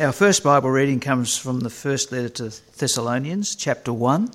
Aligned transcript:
Our 0.00 0.10
first 0.10 0.42
Bible 0.42 0.70
reading 0.70 0.98
comes 0.98 1.38
from 1.38 1.60
the 1.60 1.70
first 1.70 2.10
letter 2.10 2.28
to 2.28 2.52
Thessalonians, 2.78 3.54
chapter 3.54 3.92
1, 3.92 4.28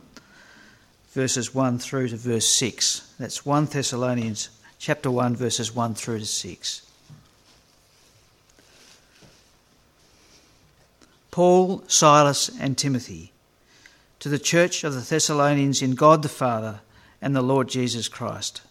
verses 1.12 1.54
1 1.54 1.80
through 1.80 2.08
to 2.08 2.16
verse 2.16 2.48
6. 2.48 3.14
That's 3.20 3.46
1 3.46 3.66
Thessalonians, 3.66 4.48
chapter 4.78 5.12
1, 5.12 5.36
verses 5.36 5.76
1 5.76 5.96
through 5.96 6.20
to 6.20 6.26
6. 6.26 6.82
Paul, 11.30 11.84
Silas, 11.90 12.50
and 12.58 12.78
Timothy, 12.78 13.34
to 14.20 14.30
the 14.30 14.40
church 14.40 14.86
of 14.86 14.94
the 14.94 15.02
Thessalonians 15.02 15.82
in 15.82 15.92
God 15.96 16.24
the 16.24 16.30
Father 16.30 16.80
and 17.22 17.36
the 17.36 17.42
Lord 17.42 17.68
Jesus 17.68 18.08
Christ. 18.08 18.62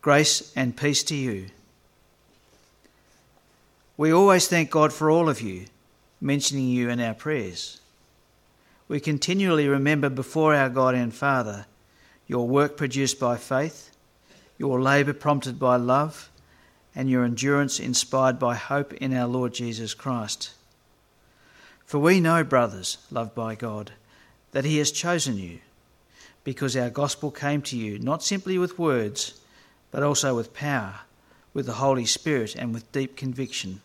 Grace 0.00 0.52
and 0.54 0.76
peace 0.76 1.02
to 1.02 1.16
you. 1.16 1.46
We 3.96 4.12
always 4.12 4.46
thank 4.46 4.70
God 4.70 4.92
for 4.92 5.10
all 5.10 5.28
of 5.28 5.40
you 5.40 5.66
mentioning 6.20 6.68
you 6.68 6.88
in 6.88 7.00
our 7.00 7.14
prayers. 7.14 7.80
We 8.88 9.00
continually 9.00 9.68
remember 9.68 10.08
before 10.08 10.54
our 10.54 10.68
God 10.68 10.94
and 10.94 11.14
Father 11.14 11.66
your 12.26 12.46
work 12.46 12.76
produced 12.76 13.18
by 13.18 13.36
faith, 13.36 13.90
your 14.58 14.80
labour 14.80 15.14
prompted 15.14 15.58
by 15.58 15.76
love, 15.76 16.30
and 16.94 17.08
your 17.08 17.24
endurance 17.24 17.80
inspired 17.80 18.38
by 18.38 18.54
hope 18.54 18.92
in 18.94 19.14
our 19.14 19.26
Lord 19.26 19.54
Jesus 19.54 19.94
Christ. 19.94 20.50
For 21.86 21.98
we 21.98 22.20
know, 22.20 22.44
brothers, 22.44 22.98
loved 23.10 23.34
by 23.34 23.54
God, 23.54 23.92
that 24.52 24.66
He 24.66 24.76
has 24.78 24.92
chosen 24.92 25.38
you, 25.38 25.60
because 26.44 26.76
our 26.76 26.90
gospel 26.90 27.30
came 27.30 27.62
to 27.62 27.76
you 27.78 27.98
not 27.98 28.22
simply 28.22 28.58
with 28.58 28.78
words, 28.78 29.40
but 29.90 30.02
also 30.02 30.36
with 30.36 30.52
power, 30.52 31.00
with 31.54 31.64
the 31.64 31.74
Holy 31.74 32.04
Spirit, 32.04 32.54
and 32.54 32.74
with 32.74 32.92
deep 32.92 33.16
conviction. 33.16 33.80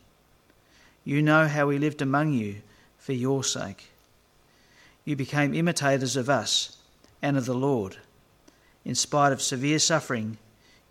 You 1.05 1.21
know 1.21 1.47
how 1.47 1.67
we 1.67 1.77
lived 1.77 2.01
among 2.01 2.33
you 2.33 2.61
for 2.97 3.13
your 3.13 3.43
sake. 3.43 3.89
You 5.03 5.15
became 5.15 5.53
imitators 5.53 6.15
of 6.15 6.29
us 6.29 6.77
and 7.21 7.37
of 7.37 7.45
the 7.45 7.53
Lord. 7.53 7.97
In 8.85 8.95
spite 8.95 9.33
of 9.33 9.41
severe 9.41 9.79
suffering, 9.79 10.37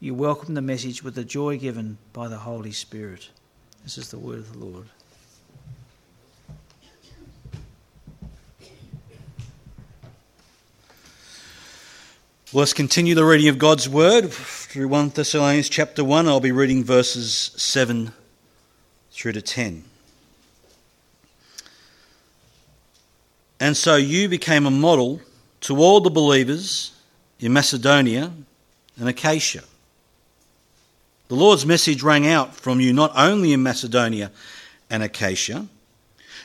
you 0.00 0.14
welcomed 0.14 0.56
the 0.56 0.62
message 0.62 1.02
with 1.02 1.14
the 1.14 1.24
joy 1.24 1.58
given 1.58 1.98
by 2.12 2.28
the 2.28 2.38
Holy 2.38 2.72
Spirit. 2.72 3.30
This 3.84 3.96
is 3.96 4.10
the 4.10 4.19
word 4.19 4.38
of 4.38 4.52
the 4.52 4.58
Lord. 4.58 4.86
Let's 12.54 12.74
continue 12.74 13.14
the 13.14 13.24
reading 13.24 13.48
of 13.48 13.58
God's 13.58 13.88
word 13.88 14.30
through 14.30 14.88
1 14.88 15.08
Thessalonians 15.10 15.70
chapter 15.70 16.04
1. 16.04 16.28
I'll 16.28 16.38
be 16.38 16.52
reading 16.52 16.84
verses 16.84 17.52
7 17.56 18.12
through 19.10 19.32
to 19.32 19.41
10. 19.41 19.84
And 23.62 23.77
so 23.77 23.94
you 23.94 24.28
became 24.28 24.66
a 24.66 24.72
model 24.72 25.20
to 25.60 25.77
all 25.77 26.00
the 26.00 26.10
believers 26.10 26.91
in 27.38 27.52
Macedonia 27.52 28.32
and 28.98 29.08
Achaia. 29.08 29.62
The 31.28 31.36
Lord's 31.36 31.64
message 31.64 32.02
rang 32.02 32.27
out 32.27 32.56
from 32.56 32.80
you 32.80 32.92
not 32.92 33.12
only 33.14 33.52
in 33.52 33.62
Macedonia 33.62 34.32
and 34.91 35.04
Achaia, 35.04 35.69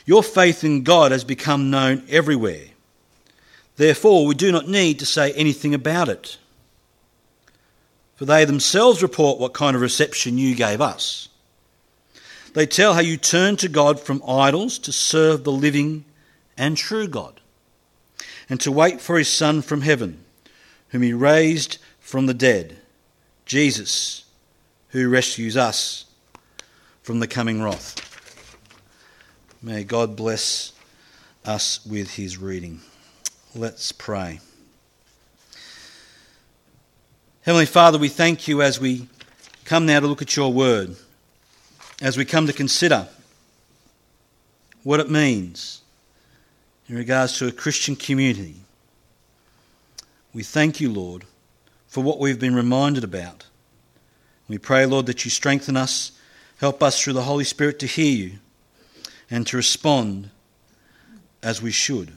your 0.06 0.22
faith 0.22 0.62
in 0.62 0.84
God 0.84 1.10
has 1.10 1.24
become 1.24 1.70
known 1.70 2.04
everywhere. 2.08 2.66
Therefore, 3.74 4.24
we 4.24 4.36
do 4.36 4.52
not 4.52 4.68
need 4.68 5.00
to 5.00 5.04
say 5.04 5.32
anything 5.32 5.74
about 5.74 6.08
it. 6.08 6.38
For 8.14 8.26
they 8.26 8.44
themselves 8.44 9.02
report 9.02 9.40
what 9.40 9.54
kind 9.54 9.74
of 9.74 9.82
reception 9.82 10.38
you 10.38 10.54
gave 10.54 10.80
us. 10.80 11.28
They 12.54 12.66
tell 12.66 12.94
how 12.94 13.00
you 13.00 13.16
turned 13.16 13.58
to 13.58 13.68
God 13.68 13.98
from 13.98 14.22
idols 14.24 14.78
to 14.78 14.92
serve 14.92 15.42
the 15.42 15.50
living 15.50 16.04
and 16.58 16.76
true 16.76 17.06
God, 17.06 17.40
and 18.50 18.60
to 18.60 18.72
wait 18.72 19.00
for 19.00 19.16
his 19.16 19.28
Son 19.28 19.62
from 19.62 19.82
heaven, 19.82 20.24
whom 20.88 21.02
he 21.02 21.12
raised 21.12 21.78
from 22.00 22.26
the 22.26 22.34
dead, 22.34 22.76
Jesus, 23.46 24.24
who 24.88 25.08
rescues 25.08 25.56
us 25.56 26.06
from 27.02 27.20
the 27.20 27.28
coming 27.28 27.62
wrath. 27.62 28.04
May 29.62 29.84
God 29.84 30.16
bless 30.16 30.72
us 31.44 31.84
with 31.86 32.16
his 32.16 32.36
reading. 32.36 32.80
Let's 33.54 33.92
pray. 33.92 34.40
Heavenly 37.42 37.66
Father, 37.66 37.98
we 37.98 38.08
thank 38.08 38.46
you 38.46 38.60
as 38.60 38.78
we 38.78 39.08
come 39.64 39.86
now 39.86 40.00
to 40.00 40.06
look 40.06 40.22
at 40.22 40.36
your 40.36 40.52
word, 40.52 40.96
as 42.02 42.16
we 42.16 42.24
come 42.24 42.46
to 42.46 42.52
consider 42.52 43.08
what 44.82 45.00
it 45.00 45.10
means 45.10 45.82
in 46.88 46.96
regards 46.96 47.38
to 47.38 47.46
a 47.46 47.52
Christian 47.52 47.96
community. 47.96 48.56
We 50.32 50.42
thank 50.42 50.80
you, 50.80 50.90
Lord, 50.90 51.24
for 51.86 52.02
what 52.02 52.18
we've 52.18 52.38
been 52.38 52.54
reminded 52.54 53.04
about. 53.04 53.46
We 54.48 54.58
pray, 54.58 54.86
Lord, 54.86 55.06
that 55.06 55.24
you 55.24 55.30
strengthen 55.30 55.76
us, 55.76 56.12
help 56.58 56.82
us 56.82 57.00
through 57.00 57.12
the 57.14 57.22
Holy 57.22 57.44
Spirit 57.44 57.78
to 57.80 57.86
hear 57.86 58.16
you 58.16 58.38
and 59.30 59.46
to 59.46 59.56
respond 59.56 60.30
as 61.42 61.60
we 61.60 61.70
should. 61.70 62.12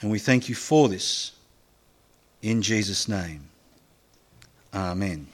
And 0.00 0.10
we 0.10 0.18
thank 0.18 0.48
you 0.48 0.54
for 0.54 0.88
this 0.88 1.32
in 2.42 2.62
Jesus' 2.62 3.08
name. 3.08 3.48
Amen. 4.72 5.26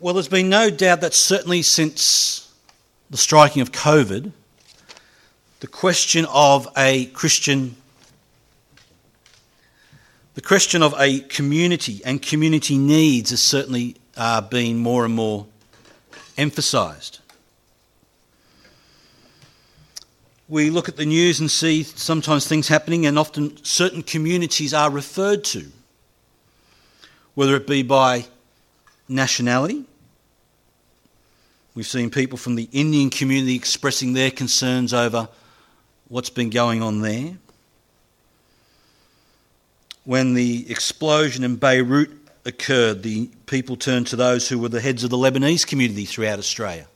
Well, 0.00 0.14
there's 0.14 0.28
been 0.28 0.48
no 0.48 0.70
doubt 0.70 1.00
that 1.00 1.12
certainly 1.12 1.62
since 1.62 2.52
the 3.10 3.16
striking 3.16 3.62
of 3.62 3.72
COVID, 3.72 4.30
the 5.58 5.66
question 5.66 6.24
of 6.32 6.68
a 6.76 7.06
Christian, 7.06 7.74
the 10.34 10.40
question 10.40 10.84
of 10.84 10.94
a 10.98 11.18
community 11.18 12.00
and 12.04 12.22
community 12.22 12.78
needs 12.78 13.30
has 13.30 13.42
certainly 13.42 13.96
uh, 14.16 14.40
been 14.40 14.78
more 14.78 15.04
and 15.04 15.12
more 15.14 15.46
emphasised. 16.36 17.18
We 20.48 20.70
look 20.70 20.88
at 20.88 20.96
the 20.96 21.06
news 21.06 21.40
and 21.40 21.50
see 21.50 21.82
sometimes 21.82 22.46
things 22.46 22.68
happening, 22.68 23.04
and 23.04 23.18
often 23.18 23.56
certain 23.64 24.04
communities 24.04 24.72
are 24.72 24.92
referred 24.92 25.42
to, 25.46 25.66
whether 27.34 27.56
it 27.56 27.66
be 27.66 27.82
by 27.82 28.26
nationality. 29.08 29.84
We've 31.74 31.86
seen 31.86 32.10
people 32.10 32.38
from 32.38 32.56
the 32.56 32.68
Indian 32.72 33.10
community 33.10 33.54
expressing 33.54 34.12
their 34.12 34.30
concerns 34.30 34.92
over 34.92 35.28
what's 36.08 36.30
been 36.30 36.50
going 36.50 36.82
on 36.82 37.00
there. 37.00 37.38
When 40.04 40.34
the 40.34 40.70
explosion 40.70 41.44
in 41.44 41.56
Beirut 41.56 42.10
occurred, 42.44 43.02
the 43.02 43.30
people 43.46 43.76
turned 43.76 44.06
to 44.08 44.16
those 44.16 44.48
who 44.48 44.58
were 44.58 44.70
the 44.70 44.80
heads 44.80 45.04
of 45.04 45.10
the 45.10 45.16
Lebanese 45.16 45.66
community 45.66 46.04
throughout 46.04 46.38
Australia 46.38 46.88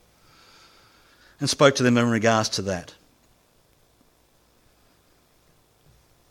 and 1.39 1.49
spoke 1.49 1.75
to 1.77 1.83
them 1.83 1.99
in 1.99 2.09
regards 2.09 2.49
to 2.51 2.63
that. 2.63 2.95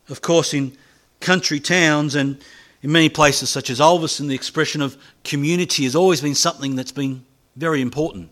Of 0.10 0.22
course, 0.22 0.54
in 0.54 0.76
country 1.20 1.60
towns 1.60 2.16
and 2.16 2.42
in 2.84 2.92
many 2.92 3.10
places 3.10 3.50
such 3.50 3.70
as 3.70 3.80
Ulverstone, 3.80 4.28
the 4.28 4.36
expression 4.36 4.82
of 4.82 4.98
community 5.24 5.84
has 5.84 5.96
always 5.96 6.22
been 6.22 6.36
something 6.36 6.76
that's 6.76 6.92
been 6.92 7.24
very 7.56 7.82
important. 7.82 8.30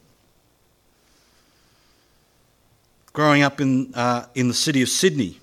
Growing 3.14 3.42
up 3.44 3.62
in, 3.62 3.94
uh, 3.94 4.26
in 4.34 4.48
the 4.48 4.54
city 4.54 4.82
of 4.82 4.90
Sydney, 4.90 5.40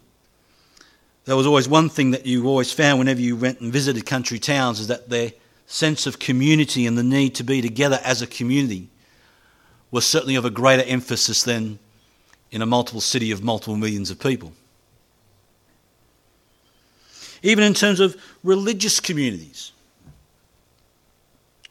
there 1.24 1.36
was 1.36 1.46
always 1.46 1.68
one 1.68 1.88
thing 1.88 2.12
that 2.12 2.26
you 2.26 2.46
always 2.46 2.72
found 2.72 2.98
whenever 2.98 3.20
you 3.20 3.36
went 3.36 3.60
and 3.60 3.72
visited 3.72 4.06
country 4.06 4.38
towns 4.38 4.80
is 4.80 4.88
that 4.88 5.08
their 5.08 5.32
sense 5.66 6.06
of 6.06 6.18
community 6.18 6.86
and 6.86 6.96
the 6.96 7.02
need 7.02 7.34
to 7.34 7.44
be 7.44 7.60
together 7.60 8.00
as 8.04 8.22
a 8.22 8.26
community 8.26 8.88
was 9.90 10.06
certainly 10.06 10.36
of 10.36 10.44
a 10.44 10.50
greater 10.50 10.84
emphasis 10.84 11.42
than 11.42 11.78
in 12.50 12.62
a 12.62 12.66
multiple 12.66 13.00
city 13.00 13.32
of 13.32 13.42
multiple 13.42 13.76
millions 13.76 14.10
of 14.10 14.20
people 14.20 14.52
even 17.46 17.62
in 17.62 17.74
terms 17.74 18.00
of 18.00 18.16
religious 18.42 18.98
communities. 18.98 19.70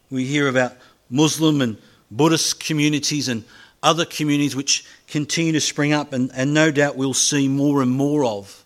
We 0.10 0.24
hear 0.24 0.48
about 0.48 0.72
Muslim 1.10 1.60
and 1.60 1.78
Buddhist 2.10 2.62
communities 2.62 3.28
and 3.28 3.44
other 3.84 4.06
communities 4.06 4.56
which 4.56 4.86
continue 5.08 5.52
to 5.52 5.60
spring 5.60 5.92
up, 5.92 6.14
and, 6.14 6.32
and 6.34 6.54
no 6.54 6.72
doubt 6.72 6.96
we'll 6.96 7.14
see 7.14 7.50
more 7.50 7.82
and 7.82 7.92
more 7.92 8.24
of 8.24 8.64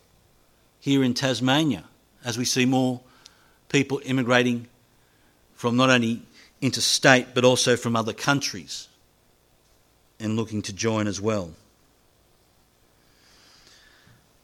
here 0.79 1.03
in 1.03 1.15
Tasmania 1.15 1.83
as 2.23 2.37
we 2.37 2.45
see 2.45 2.65
more 2.65 3.01
people 3.69 3.99
immigrating 4.05 4.67
from 5.55 5.77
not 5.77 5.89
only 5.89 6.21
interstate 6.61 7.33
but 7.33 7.43
also 7.43 7.75
from 7.75 7.95
other 7.95 8.13
countries 8.13 8.87
and 10.19 10.35
looking 10.35 10.61
to 10.61 10.73
join 10.73 11.07
as 11.07 11.19
well. 11.19 11.49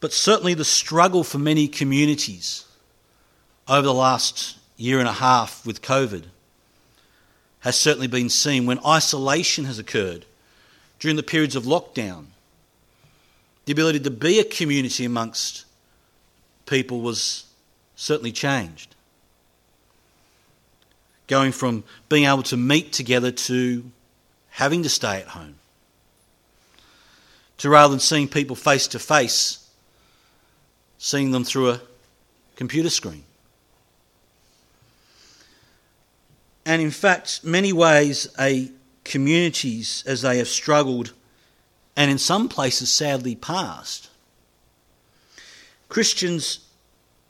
But 0.00 0.12
certainly 0.12 0.54
the 0.54 0.64
struggle 0.64 1.24
for 1.24 1.38
many 1.38 1.68
communities 1.68 2.64
over 3.68 3.82
the 3.82 3.94
last 3.94 4.58
year 4.76 4.98
and 4.98 5.08
a 5.08 5.12
half 5.12 5.64
with 5.66 5.82
COVID 5.82 6.24
has 7.60 7.76
certainly 7.76 8.06
been 8.06 8.28
seen 8.28 8.66
when 8.66 8.78
isolation 8.86 9.64
has 9.64 9.78
occurred 9.78 10.24
during 11.00 11.16
the 11.16 11.22
periods 11.22 11.56
of 11.56 11.64
lockdown. 11.64 12.26
The 13.64 13.72
ability 13.72 14.00
to 14.00 14.10
be 14.10 14.38
a 14.38 14.44
community 14.44 15.04
amongst 15.04 15.64
people 16.66 17.00
was 17.00 17.44
certainly 17.96 18.32
changed. 18.32 18.94
Going 21.26 21.50
from 21.50 21.82
being 22.08 22.24
able 22.24 22.44
to 22.44 22.56
meet 22.56 22.92
together 22.92 23.32
to 23.32 23.90
having 24.50 24.84
to 24.84 24.88
stay 24.88 25.20
at 25.20 25.28
home. 25.28 25.56
To 27.58 27.68
rather 27.70 27.90
than 27.90 28.00
seeing 28.00 28.28
people 28.28 28.54
face 28.54 28.86
to 28.88 29.00
face, 29.00 29.65
seeing 31.06 31.30
them 31.30 31.44
through 31.44 31.70
a 31.70 31.80
computer 32.56 32.90
screen. 32.90 33.22
And 36.64 36.82
in 36.82 36.90
fact, 36.90 37.44
many 37.44 37.72
ways, 37.72 38.26
a 38.40 38.72
communities 39.04 40.02
as 40.04 40.22
they 40.22 40.38
have 40.38 40.48
struggled 40.48 41.12
and 41.96 42.10
in 42.10 42.18
some 42.18 42.48
places 42.48 42.92
sadly 42.92 43.36
passed. 43.36 44.10
Christians, 45.88 46.66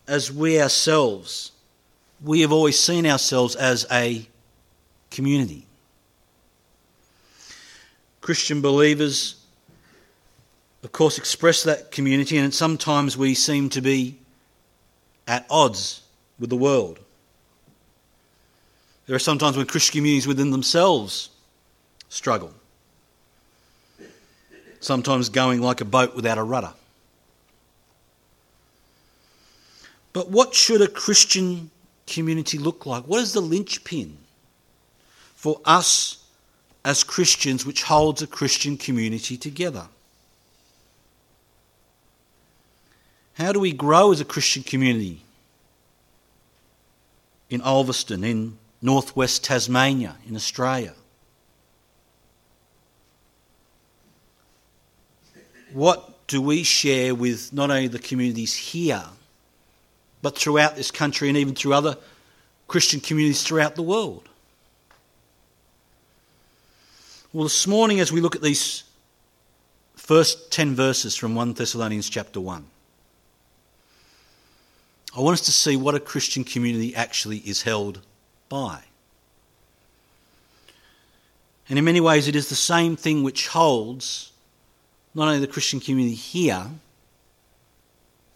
as 0.08 0.32
we 0.32 0.58
ourselves, 0.58 1.52
we 2.24 2.40
have 2.40 2.52
always 2.52 2.78
seen 2.78 3.04
ourselves 3.04 3.54
as 3.56 3.86
a 3.92 4.26
community. 5.10 5.66
Christian 8.22 8.62
believers, 8.62 9.35
of 10.86 10.92
course, 10.92 11.18
express 11.18 11.64
that 11.64 11.90
community, 11.90 12.38
and 12.38 12.54
sometimes 12.54 13.18
we 13.18 13.34
seem 13.34 13.68
to 13.70 13.80
be 13.80 14.16
at 15.26 15.44
odds 15.50 16.02
with 16.38 16.48
the 16.48 16.56
world. 16.56 17.00
There 19.06 19.16
are 19.16 19.18
sometimes 19.18 19.56
when 19.56 19.66
Christian 19.66 19.98
communities 19.98 20.28
within 20.28 20.52
themselves 20.52 21.30
struggle, 22.08 22.54
sometimes 24.78 25.28
going 25.28 25.60
like 25.60 25.80
a 25.80 25.84
boat 25.84 26.14
without 26.14 26.38
a 26.38 26.44
rudder. 26.44 26.72
But 30.12 30.30
what 30.30 30.54
should 30.54 30.82
a 30.82 30.88
Christian 30.88 31.72
community 32.06 32.58
look 32.58 32.86
like? 32.86 33.08
What 33.08 33.20
is 33.22 33.32
the 33.32 33.40
linchpin 33.40 34.18
for 35.34 35.60
us 35.64 36.24
as 36.84 37.02
Christians 37.02 37.66
which 37.66 37.82
holds 37.82 38.22
a 38.22 38.28
Christian 38.28 38.76
community 38.76 39.36
together? 39.36 39.88
How 43.38 43.52
do 43.52 43.60
we 43.60 43.72
grow 43.72 44.12
as 44.12 44.20
a 44.20 44.24
Christian 44.24 44.62
community 44.62 45.22
in 47.48 47.60
Ulverstone, 47.60 48.24
in 48.24 48.58
northwest 48.82 49.44
Tasmania 49.44 50.16
in 50.28 50.36
Australia. 50.36 50.94
What 55.72 56.26
do 56.26 56.40
we 56.40 56.62
share 56.62 57.14
with 57.14 57.52
not 57.52 57.70
only 57.70 57.88
the 57.88 57.98
communities 57.98 58.54
here, 58.54 59.04
but 60.22 60.36
throughout 60.36 60.76
this 60.76 60.90
country 60.90 61.28
and 61.28 61.36
even 61.36 61.54
through 61.54 61.74
other 61.74 61.96
Christian 62.68 63.00
communities 63.00 63.42
throughout 63.42 63.74
the 63.74 63.82
world? 63.82 64.28
Well, 67.32 67.44
this 67.44 67.66
morning, 67.66 68.00
as 68.00 68.10
we 68.10 68.20
look 68.20 68.34
at 68.34 68.42
these 68.42 68.84
first 69.94 70.50
10 70.52 70.74
verses 70.74 71.14
from 71.16 71.34
1 71.34 71.54
Thessalonians 71.54 72.08
chapter 72.08 72.40
1, 72.40 72.64
I 75.16 75.20
want 75.20 75.34
us 75.34 75.46
to 75.46 75.52
see 75.52 75.76
what 75.76 75.94
a 75.94 76.00
Christian 76.00 76.44
community 76.44 76.94
actually 76.94 77.38
is 77.38 77.62
held 77.62 78.02
by. 78.50 78.82
And 81.68 81.78
in 81.78 81.84
many 81.84 82.00
ways, 82.00 82.28
it 82.28 82.36
is 82.36 82.50
the 82.50 82.54
same 82.54 82.96
thing 82.96 83.22
which 83.22 83.48
holds 83.48 84.32
not 85.14 85.28
only 85.28 85.40
the 85.40 85.46
Christian 85.46 85.80
community 85.80 86.14
here, 86.14 86.66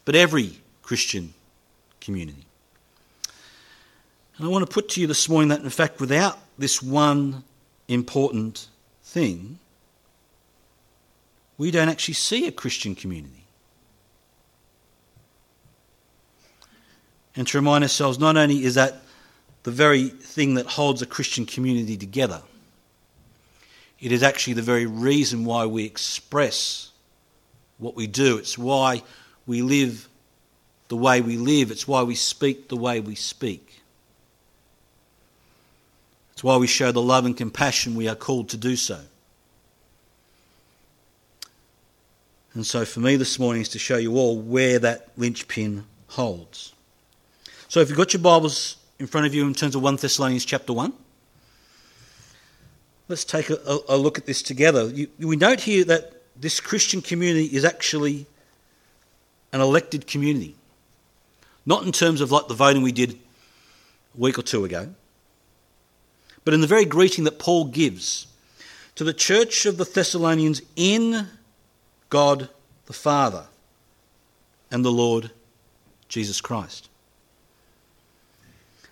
but 0.06 0.14
every 0.14 0.58
Christian 0.82 1.34
community. 2.00 2.46
And 4.38 4.46
I 4.46 4.48
want 4.48 4.66
to 4.66 4.72
put 4.72 4.88
to 4.90 5.00
you 5.02 5.06
this 5.06 5.28
morning 5.28 5.50
that, 5.50 5.60
in 5.60 5.68
fact, 5.68 6.00
without 6.00 6.38
this 6.58 6.82
one 6.82 7.44
important 7.88 8.68
thing, 9.04 9.58
we 11.58 11.70
don't 11.70 11.90
actually 11.90 12.14
see 12.14 12.46
a 12.46 12.52
Christian 12.52 12.94
community. 12.94 13.44
And 17.36 17.46
to 17.48 17.58
remind 17.58 17.84
ourselves, 17.84 18.18
not 18.18 18.36
only 18.36 18.64
is 18.64 18.74
that 18.74 19.02
the 19.62 19.70
very 19.70 20.08
thing 20.08 20.54
that 20.54 20.66
holds 20.66 21.02
a 21.02 21.06
Christian 21.06 21.44
community 21.46 21.96
together. 21.96 22.42
It 24.00 24.12
is 24.12 24.22
actually 24.22 24.54
the 24.54 24.62
very 24.62 24.86
reason 24.86 25.44
why 25.44 25.66
we 25.66 25.84
express 25.84 26.90
what 27.78 27.94
we 27.94 28.06
do. 28.06 28.38
It's 28.38 28.56
why 28.56 29.02
we 29.46 29.60
live 29.62 30.08
the 30.88 30.96
way 30.96 31.20
we 31.20 31.36
live. 31.36 31.70
It's 31.70 31.86
why 31.86 32.02
we 32.02 32.14
speak 32.14 32.68
the 32.68 32.76
way 32.76 33.00
we 33.00 33.14
speak. 33.14 33.82
It's 36.32 36.42
why 36.42 36.56
we 36.56 36.66
show 36.66 36.90
the 36.90 37.02
love 37.02 37.26
and 37.26 37.36
compassion 37.36 37.94
we 37.94 38.08
are 38.08 38.14
called 38.14 38.48
to 38.50 38.56
do 38.56 38.76
so. 38.76 39.00
And 42.54 42.66
so, 42.66 42.84
for 42.84 43.00
me 43.00 43.16
this 43.16 43.38
morning 43.38 43.62
is 43.62 43.68
to 43.70 43.78
show 43.78 43.96
you 43.96 44.16
all 44.16 44.38
where 44.38 44.78
that 44.78 45.08
linchpin 45.16 45.84
holds. 46.08 46.72
So, 47.70 47.78
if 47.78 47.88
you've 47.88 47.96
got 47.96 48.12
your 48.12 48.20
Bibles 48.20 48.78
in 48.98 49.06
front 49.06 49.28
of 49.28 49.34
you 49.34 49.46
in 49.46 49.54
terms 49.54 49.76
of 49.76 49.82
1 49.82 49.94
Thessalonians 49.94 50.44
chapter 50.44 50.72
1. 50.72 50.92
Let's 53.06 53.24
take 53.24 53.48
a, 53.48 53.78
a, 53.88 53.96
look 53.96 54.18
at 54.18 54.26
this 54.26 54.42
together. 54.42 54.88
You, 54.88 55.06
we 55.20 55.36
note 55.36 55.60
here 55.60 55.84
that 55.84 56.20
this 56.34 56.58
Christian 56.58 57.00
community 57.00 57.44
is 57.44 57.64
actually 57.64 58.26
an 59.52 59.60
elected 59.60 60.08
community. 60.08 60.56
Not 61.64 61.84
in 61.84 61.92
terms 61.92 62.20
of 62.20 62.32
like 62.32 62.48
the 62.48 62.54
voting 62.54 62.82
we 62.82 62.90
did 62.90 63.12
a 63.12 64.20
week 64.20 64.36
or 64.36 64.42
two 64.42 64.64
ago, 64.64 64.88
but 66.44 66.52
in 66.52 66.62
the 66.62 66.66
very 66.66 66.84
greeting 66.84 67.22
that 67.22 67.38
Paul 67.38 67.66
gives 67.66 68.26
to 68.96 69.04
the 69.04 69.14
church 69.14 69.64
of 69.64 69.76
the 69.76 69.84
Thessalonians 69.84 70.60
in 70.74 71.28
God 72.08 72.48
the 72.86 72.92
Father 72.92 73.44
and 74.72 74.84
the 74.84 74.90
Lord 74.90 75.30
Jesus 76.08 76.40
Christ. 76.40 76.89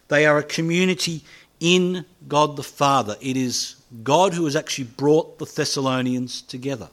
They 0.09 0.27
are 0.27 0.39
a 0.39 0.43
community 0.43 1.23
in 1.61 2.05
God 2.27 2.57
the 2.57 2.63
Father. 2.63 3.17
It 3.21 3.37
is 3.37 3.77
God 4.03 4.35
who 4.35 4.45
has 4.45 4.57
actually 4.57 4.85
brought 4.85 5.39
the 5.39 5.45
Thessalonians 5.45 6.43
together. 6.43 6.89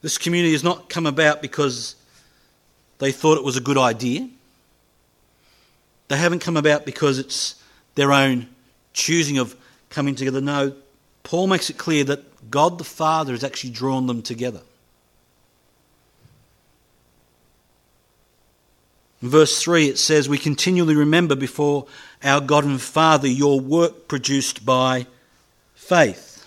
This 0.00 0.18
community 0.18 0.52
has 0.52 0.64
not 0.64 0.88
come 0.88 1.06
about 1.06 1.40
because 1.40 1.94
they 2.98 3.12
thought 3.12 3.38
it 3.38 3.44
was 3.44 3.56
a 3.56 3.60
good 3.60 3.78
idea. 3.78 4.28
They 6.08 6.16
haven't 6.16 6.40
come 6.40 6.56
about 6.56 6.84
because 6.84 7.18
it's 7.18 7.62
their 7.94 8.12
own 8.12 8.48
choosing 8.92 9.38
of 9.38 9.56
coming 9.90 10.14
together. 10.14 10.40
No, 10.40 10.74
Paul 11.22 11.46
makes 11.46 11.70
it 11.70 11.78
clear 11.78 12.04
that 12.04 12.50
God 12.50 12.78
the 12.78 12.84
Father 12.84 13.32
has 13.32 13.44
actually 13.44 13.70
drawn 13.70 14.06
them 14.06 14.22
together. 14.22 14.62
In 19.22 19.28
verse 19.28 19.62
3, 19.62 19.88
it 19.88 19.98
says, 19.98 20.28
We 20.28 20.36
continually 20.36 20.96
remember 20.96 21.36
before 21.36 21.86
our 22.22 22.40
God 22.40 22.64
and 22.64 22.80
Father 22.80 23.28
your 23.28 23.60
work 23.60 24.08
produced 24.08 24.66
by 24.66 25.06
faith. 25.74 26.44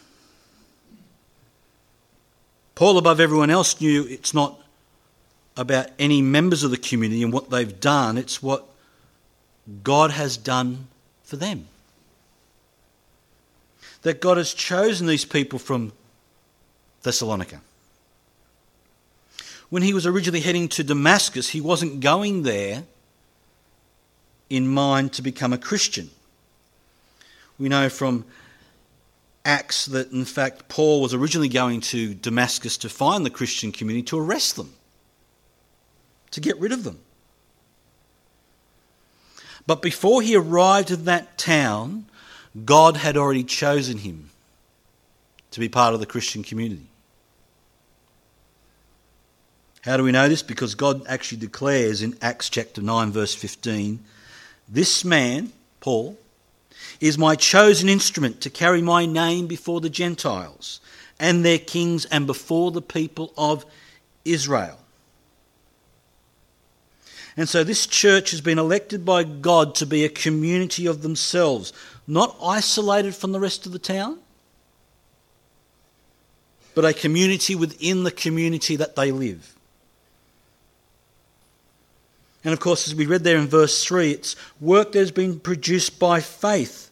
Paul, 2.75 2.97
above 2.97 3.21
everyone 3.21 3.49
else, 3.49 3.79
knew 3.79 4.05
it's 4.05 4.33
not 4.33 4.59
about 5.55 5.87
any 5.97 6.21
members 6.21 6.63
of 6.63 6.71
the 6.71 6.77
community 6.77 7.23
and 7.23 7.31
what 7.31 7.49
they've 7.49 7.79
done, 7.79 8.17
it's 8.17 8.43
what 8.43 8.65
God 9.81 10.11
has 10.11 10.35
done 10.35 10.87
for 11.23 11.37
them. 11.37 11.69
That 14.01 14.19
God 14.19 14.35
has 14.35 14.53
chosen 14.53 15.07
these 15.07 15.23
people 15.23 15.59
from 15.59 15.93
Thessalonica 17.03 17.61
when 19.75 19.83
he 19.83 19.93
was 19.93 20.05
originally 20.05 20.39
heading 20.39 20.69
to 20.69 20.85
Damascus, 20.85 21.49
he 21.49 21.59
wasn't 21.59 21.99
going 21.99 22.43
there 22.43 22.85
in 24.49 24.65
mind 24.65 25.11
to 25.11 25.21
become 25.21 25.51
a 25.51 25.57
Christian. 25.57 26.09
We 27.59 27.67
know 27.67 27.89
from 27.89 28.23
Acts 29.43 29.87
that, 29.87 30.13
in 30.13 30.23
fact, 30.23 30.69
Paul 30.69 31.01
was 31.01 31.13
originally 31.13 31.49
going 31.49 31.81
to 31.81 32.13
Damascus 32.13 32.77
to 32.77 32.89
find 32.89 33.25
the 33.25 33.29
Christian 33.29 33.73
community 33.73 34.03
to 34.03 34.17
arrest 34.17 34.55
them, 34.55 34.73
to 36.31 36.39
get 36.39 36.57
rid 36.57 36.71
of 36.71 36.85
them. 36.85 36.99
But 39.67 39.81
before 39.81 40.21
he 40.21 40.37
arrived 40.37 40.89
in 40.89 41.03
that 41.03 41.37
town, 41.37 42.05
God 42.63 42.95
had 42.95 43.17
already 43.17 43.43
chosen 43.43 43.97
him 43.97 44.29
to 45.51 45.59
be 45.59 45.67
part 45.67 45.93
of 45.93 45.99
the 45.99 46.05
Christian 46.05 46.43
community. 46.43 46.87
How 49.85 49.97
do 49.97 50.03
we 50.03 50.11
know 50.11 50.27
this? 50.27 50.41
Because 50.41 50.73
God 50.73 51.03
actually 51.07 51.37
declares 51.37 52.01
in 52.01 52.17
Acts 52.19 52.49
chapter 52.49 52.81
9, 52.81 53.11
verse 53.11 53.35
15, 53.35 53.99
this 54.67 55.05
man, 55.05 55.53
Paul, 55.79 56.17
is 56.99 57.19
my 57.19 57.35
chosen 57.35 57.87
instrument 57.87 58.41
to 58.41 58.49
carry 58.49 58.81
my 58.81 59.05
name 59.05 59.45
before 59.45 59.81
the 59.81 59.89
Gentiles 59.91 60.81
and 61.19 61.45
their 61.45 61.59
kings 61.59 62.05
and 62.05 62.25
before 62.25 62.71
the 62.71 62.81
people 62.81 63.31
of 63.37 63.63
Israel. 64.25 64.79
And 67.37 67.47
so 67.47 67.63
this 67.63 67.85
church 67.85 68.31
has 68.31 68.41
been 68.41 68.57
elected 68.57 69.05
by 69.05 69.23
God 69.23 69.75
to 69.75 69.85
be 69.85 70.03
a 70.03 70.09
community 70.09 70.87
of 70.87 71.03
themselves, 71.03 71.73
not 72.07 72.35
isolated 72.41 73.13
from 73.13 73.33
the 73.33 73.39
rest 73.39 73.67
of 73.67 73.71
the 73.71 73.77
town, 73.77 74.17
but 76.73 76.85
a 76.85 76.93
community 76.93 77.53
within 77.53 78.03
the 78.03 78.11
community 78.11 78.75
that 78.77 78.95
they 78.95 79.11
live. 79.11 79.54
And 82.45 82.53
of 82.53 82.59
course, 82.59 82.87
as 82.87 82.93
we 82.93 83.07
read 83.07 83.23
there 83.23 83.37
in 83.37 83.47
verse 83.47 83.83
3, 83.83 84.11
it's 84.11 84.35
work 84.61 84.91
that 84.91 84.99
has 84.99 85.11
been 85.11 85.39
produced 85.39 85.99
by 85.99 86.21
faith. 86.21 86.91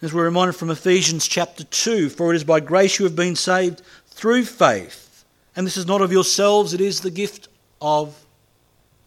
As 0.00 0.14
we're 0.14 0.24
reminded 0.24 0.56
from 0.56 0.70
Ephesians 0.70 1.28
chapter 1.28 1.64
2 1.64 2.08
For 2.08 2.32
it 2.32 2.36
is 2.36 2.44
by 2.44 2.60
grace 2.60 2.98
you 2.98 3.04
have 3.04 3.14
been 3.14 3.36
saved 3.36 3.82
through 4.06 4.46
faith. 4.46 5.24
And 5.54 5.66
this 5.66 5.76
is 5.76 5.86
not 5.86 6.00
of 6.00 6.12
yourselves, 6.12 6.72
it 6.72 6.80
is 6.80 7.02
the 7.02 7.10
gift 7.10 7.48
of 7.82 8.24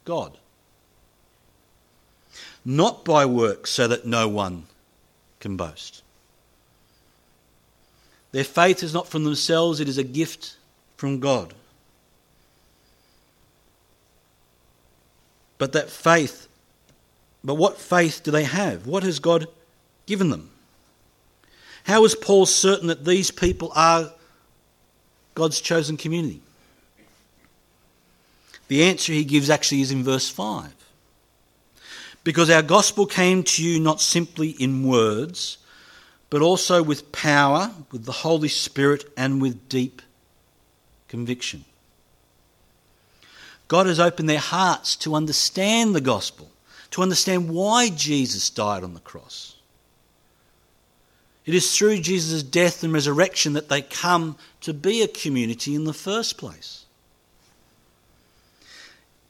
God. 0.05 0.37
Not 2.63 3.03
by 3.03 3.25
works, 3.25 3.71
so 3.71 3.87
that 3.87 4.05
no 4.05 4.27
one 4.27 4.67
can 5.39 5.57
boast. 5.57 6.03
Their 8.31 8.43
faith 8.43 8.83
is 8.83 8.93
not 8.93 9.07
from 9.07 9.23
themselves, 9.23 9.79
it 9.79 9.89
is 9.89 9.97
a 9.97 10.03
gift 10.03 10.57
from 10.97 11.19
God. 11.19 11.55
But 15.63 15.71
that 15.71 15.89
faith, 15.89 16.49
but 17.41 17.53
what 17.53 17.77
faith 17.77 18.21
do 18.21 18.31
they 18.31 18.43
have? 18.43 18.85
What 18.85 19.03
has 19.03 19.19
God 19.19 19.47
given 20.05 20.29
them? 20.29 20.49
How 21.85 22.03
is 22.03 22.15
Paul 22.15 22.45
certain 22.45 22.87
that 22.87 23.05
these 23.05 23.31
people 23.31 23.71
are 23.73 24.11
God's 25.35 25.61
chosen 25.61 25.95
community? 25.95 26.41
The 28.67 28.83
answer 28.83 29.13
he 29.13 29.23
gives 29.23 29.49
actually 29.49 29.79
is 29.79 29.93
in 29.93 30.03
verse 30.03 30.29
5. 30.29 30.73
Because 32.25 32.49
our 32.49 32.61
gospel 32.61 33.05
came 33.05 33.41
to 33.43 33.63
you 33.63 33.79
not 33.79 34.01
simply 34.01 34.49
in 34.49 34.85
words, 34.85 35.59
but 36.29 36.41
also 36.41 36.83
with 36.83 37.13
power, 37.13 37.71
with 37.89 38.03
the 38.03 38.11
Holy 38.11 38.49
Spirit, 38.49 39.05
and 39.15 39.41
with 39.41 39.69
deep 39.69 40.01
conviction. 41.07 41.63
God 43.73 43.87
has 43.87 43.99
opened 43.99 44.29
their 44.29 44.37
hearts 44.37 44.95
to 44.97 45.15
understand 45.15 45.95
the 45.95 45.99
gospel, 45.99 46.51
to 46.91 47.01
understand 47.01 47.49
why 47.49 47.89
Jesus 47.89 48.51
died 48.51 48.83
on 48.83 48.93
the 48.93 48.99
cross. 48.99 49.55
It 51.47 51.55
is 51.55 51.75
through 51.75 52.01
Jesus' 52.01 52.43
death 52.43 52.83
and 52.83 52.93
resurrection 52.93 53.53
that 53.53 53.69
they 53.69 53.81
come 53.81 54.37
to 54.61 54.75
be 54.75 55.01
a 55.01 55.07
community 55.07 55.73
in 55.73 55.85
the 55.85 55.93
first 55.93 56.37
place. 56.37 56.85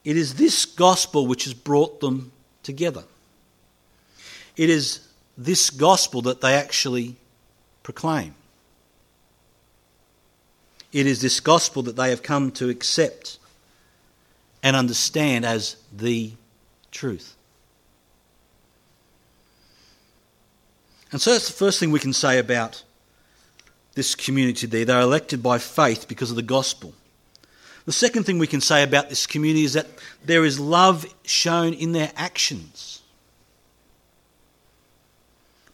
It 0.04 0.18
is 0.18 0.34
this 0.34 0.66
gospel 0.66 1.26
which 1.26 1.44
has 1.44 1.54
brought 1.54 2.00
them 2.00 2.30
together. 2.62 3.04
It 4.58 4.68
is 4.68 5.08
this 5.38 5.70
gospel 5.70 6.20
that 6.20 6.42
they 6.42 6.52
actually 6.52 7.16
proclaim. 7.82 8.34
It 10.92 11.06
is 11.06 11.22
this 11.22 11.40
gospel 11.40 11.82
that 11.84 11.96
they 11.96 12.10
have 12.10 12.22
come 12.22 12.50
to 12.50 12.68
accept 12.68 13.38
and 14.64 14.74
understand 14.74 15.44
as 15.44 15.76
the 15.92 16.32
truth. 16.90 17.36
And 21.12 21.20
so 21.20 21.30
that's 21.30 21.46
the 21.46 21.54
first 21.54 21.78
thing 21.78 21.92
we 21.92 22.00
can 22.00 22.14
say 22.14 22.38
about 22.38 22.82
this 23.94 24.14
community 24.16 24.66
there. 24.66 24.86
They're 24.86 25.00
elected 25.00 25.42
by 25.42 25.58
faith 25.58 26.08
because 26.08 26.30
of 26.30 26.36
the 26.36 26.42
gospel. 26.42 26.94
The 27.84 27.92
second 27.92 28.24
thing 28.24 28.38
we 28.38 28.46
can 28.46 28.62
say 28.62 28.82
about 28.82 29.10
this 29.10 29.26
community 29.26 29.64
is 29.64 29.74
that 29.74 29.86
there 30.24 30.44
is 30.44 30.58
love 30.58 31.06
shown 31.24 31.74
in 31.74 31.92
their 31.92 32.10
actions. 32.16 33.02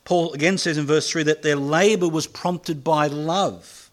Paul 0.05 0.33
again 0.33 0.59
says 0.59 0.77
in 0.77 0.87
verse 0.87 1.09
3 1.09 1.23
that 1.23 1.43
their 1.43 1.55
labour 1.55 2.09
was 2.09 2.27
prompted 2.27 2.83
by 2.83 3.07
love. 3.07 3.89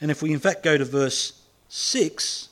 And 0.00 0.10
if 0.10 0.22
we 0.22 0.32
in 0.32 0.38
fact 0.38 0.62
go 0.62 0.78
to 0.78 0.84
verse 0.86 1.37
6, 1.68 2.48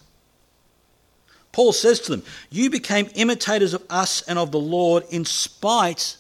Paul 1.53 1.73
says 1.73 2.01
to 2.01 2.11
them, 2.11 2.23
You 2.51 2.69
became 2.69 3.09
imitators 3.15 3.73
of 3.73 3.83
us 3.89 4.23
and 4.23 4.39
of 4.39 4.53
the 4.53 4.59
Lord 4.59 5.05
in 5.11 5.25
spite 5.25 6.17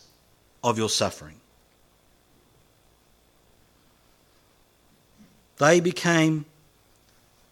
of 0.64 0.78
your 0.78 0.88
suffering. 0.88 1.36
They 5.58 5.80
became 5.80 6.44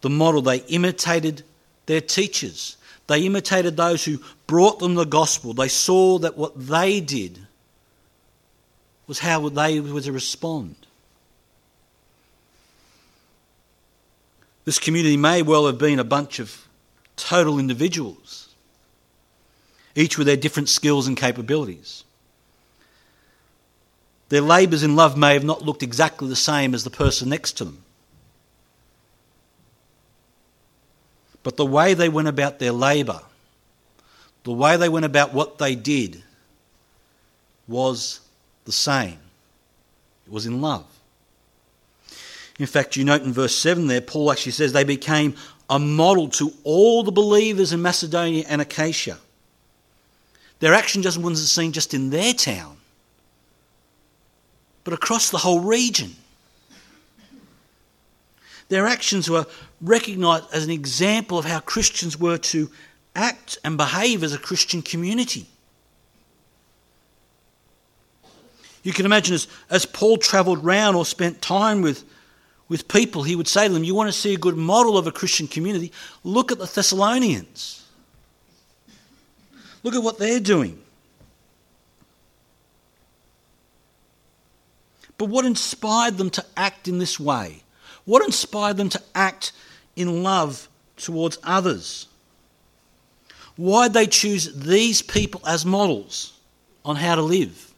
the 0.01 0.09
model, 0.09 0.41
they 0.41 0.57
imitated 0.57 1.43
their 1.85 2.01
teachers. 2.01 2.77
They 3.07 3.25
imitated 3.25 3.77
those 3.77 4.03
who 4.03 4.19
brought 4.47 4.79
them 4.79 4.95
the 4.95 5.05
gospel. 5.05 5.53
They 5.53 5.67
saw 5.67 6.17
that 6.19 6.37
what 6.37 6.67
they 6.67 6.99
did 6.99 7.39
was 9.07 9.19
how 9.19 9.47
they 9.49 9.79
were 9.79 10.01
to 10.01 10.11
respond. 10.11 10.75
This 14.65 14.79
community 14.79 15.15
may 15.15 15.43
well 15.43 15.67
have 15.67 15.77
been 15.77 15.99
a 15.99 16.03
bunch 16.03 16.39
of 16.39 16.67
total 17.15 17.59
individuals, 17.59 18.53
each 19.95 20.17
with 20.17 20.27
their 20.27 20.35
different 20.35 20.69
skills 20.69 21.07
and 21.07 21.15
capabilities. 21.15 22.03
Their 24.29 24.41
labours 24.41 24.81
in 24.81 24.95
love 24.95 25.15
may 25.15 25.33
have 25.33 25.43
not 25.43 25.61
looked 25.61 25.83
exactly 25.83 26.27
the 26.27 26.35
same 26.35 26.73
as 26.73 26.83
the 26.83 26.89
person 26.89 27.29
next 27.29 27.53
to 27.53 27.65
them. 27.65 27.83
But 31.43 31.57
the 31.57 31.65
way 31.65 31.93
they 31.93 32.09
went 32.09 32.27
about 32.27 32.57
their 32.57 32.71
labour, 32.71 33.21
the 34.43 34.51
way 34.51 34.77
they 34.77 34.89
went 34.89 35.05
about 35.05 35.31
what 35.31 35.59
they 35.59 35.75
did, 35.75 36.23
was 37.67 38.19
the 38.65 38.71
same. 38.71 39.19
It 40.25 40.33
was 40.33 40.47
in 40.47 40.59
love. 40.59 40.87
In 42.57 42.65
fact, 42.65 42.95
you 42.95 43.03
note 43.03 43.23
in 43.23 43.33
verse 43.33 43.55
7 43.55 43.87
there, 43.87 44.01
Paul 44.01 44.31
actually 44.31 44.53
says 44.53 44.71
they 44.71 44.83
became 44.83 45.35
a 45.69 45.79
model 45.79 46.29
to 46.29 46.53
all 46.63 47.03
the 47.03 47.11
believers 47.11 47.73
in 47.73 47.81
Macedonia 47.81 48.45
and 48.47 48.61
Achaia. 48.61 49.17
Their 50.59 50.73
action 50.73 51.01
just 51.01 51.17
wasn't 51.17 51.49
seen 51.49 51.73
just 51.73 51.93
in 51.93 52.11
their 52.11 52.33
town, 52.33 52.77
but 54.83 54.93
across 54.93 55.29
the 55.29 55.37
whole 55.37 55.59
region. 55.59 56.15
Their 58.69 58.87
actions 58.87 59.29
were 59.29 59.45
recognized 59.81 60.45
as 60.53 60.63
an 60.63 60.71
example 60.71 61.37
of 61.37 61.45
how 61.45 61.59
Christians 61.59 62.19
were 62.19 62.37
to 62.37 62.71
act 63.15 63.57
and 63.63 63.77
behave 63.77 64.23
as 64.23 64.33
a 64.33 64.37
Christian 64.37 64.81
community. 64.81 65.45
You 68.83 68.93
can 68.93 69.05
imagine 69.05 69.33
as, 69.33 69.47
as 69.69 69.85
Paul 69.85 70.17
travelled 70.17 70.63
round 70.63 70.95
or 70.95 71.05
spent 71.05 71.41
time 71.41 71.81
with, 71.81 72.03
with 72.67 72.87
people, 72.87 73.23
he 73.23 73.35
would 73.35 73.47
say 73.47 73.67
to 73.67 73.73
them, 73.73 73.83
You 73.83 73.95
want 73.95 74.11
to 74.11 74.17
see 74.17 74.33
a 74.33 74.37
good 74.37 74.57
model 74.57 74.97
of 74.97 75.07
a 75.07 75.11
Christian 75.11 75.47
community? 75.47 75.91
Look 76.23 76.51
at 76.51 76.57
the 76.57 76.65
Thessalonians. 76.65 77.85
Look 79.83 79.93
at 79.93 80.01
what 80.01 80.17
they're 80.17 80.39
doing. 80.39 80.81
But 85.17 85.29
what 85.29 85.45
inspired 85.45 86.17
them 86.17 86.29
to 86.31 86.45
act 86.57 86.87
in 86.87 86.97
this 86.97 87.19
way? 87.19 87.61
What 88.05 88.23
inspired 88.25 88.77
them 88.77 88.89
to 88.89 89.01
act 89.13 89.51
in 89.95 90.23
love 90.23 90.67
towards 90.97 91.37
others? 91.43 92.07
Why 93.55 93.87
did 93.87 93.93
they 93.93 94.07
choose 94.07 94.53
these 94.53 95.01
people 95.01 95.41
as 95.47 95.65
models 95.65 96.33
on 96.83 96.95
how 96.95 97.15
to 97.15 97.21
live? 97.21 97.73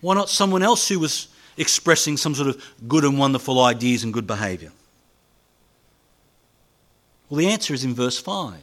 Why 0.00 0.14
not 0.14 0.30
someone 0.30 0.62
else 0.62 0.88
who 0.88 0.98
was 0.98 1.28
expressing 1.56 2.16
some 2.16 2.34
sort 2.34 2.48
of 2.48 2.64
good 2.88 3.04
and 3.04 3.18
wonderful 3.18 3.60
ideas 3.60 4.04
and 4.04 4.12
good 4.12 4.26
behaviour? 4.26 4.72
Well, 7.28 7.38
the 7.38 7.48
answer 7.48 7.72
is 7.72 7.84
in 7.84 7.94
verse 7.94 8.18
5. 8.18 8.54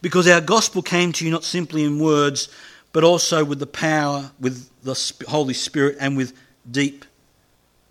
Because 0.00 0.28
our 0.28 0.40
gospel 0.40 0.82
came 0.82 1.12
to 1.12 1.24
you 1.24 1.30
not 1.30 1.44
simply 1.44 1.84
in 1.84 1.98
words, 1.98 2.48
but 2.92 3.04
also 3.04 3.44
with 3.44 3.58
the 3.58 3.66
power, 3.66 4.30
with 4.38 4.70
the 4.82 5.24
Holy 5.28 5.54
Spirit, 5.54 5.96
and 6.00 6.16
with 6.16 6.32
deep 6.70 7.04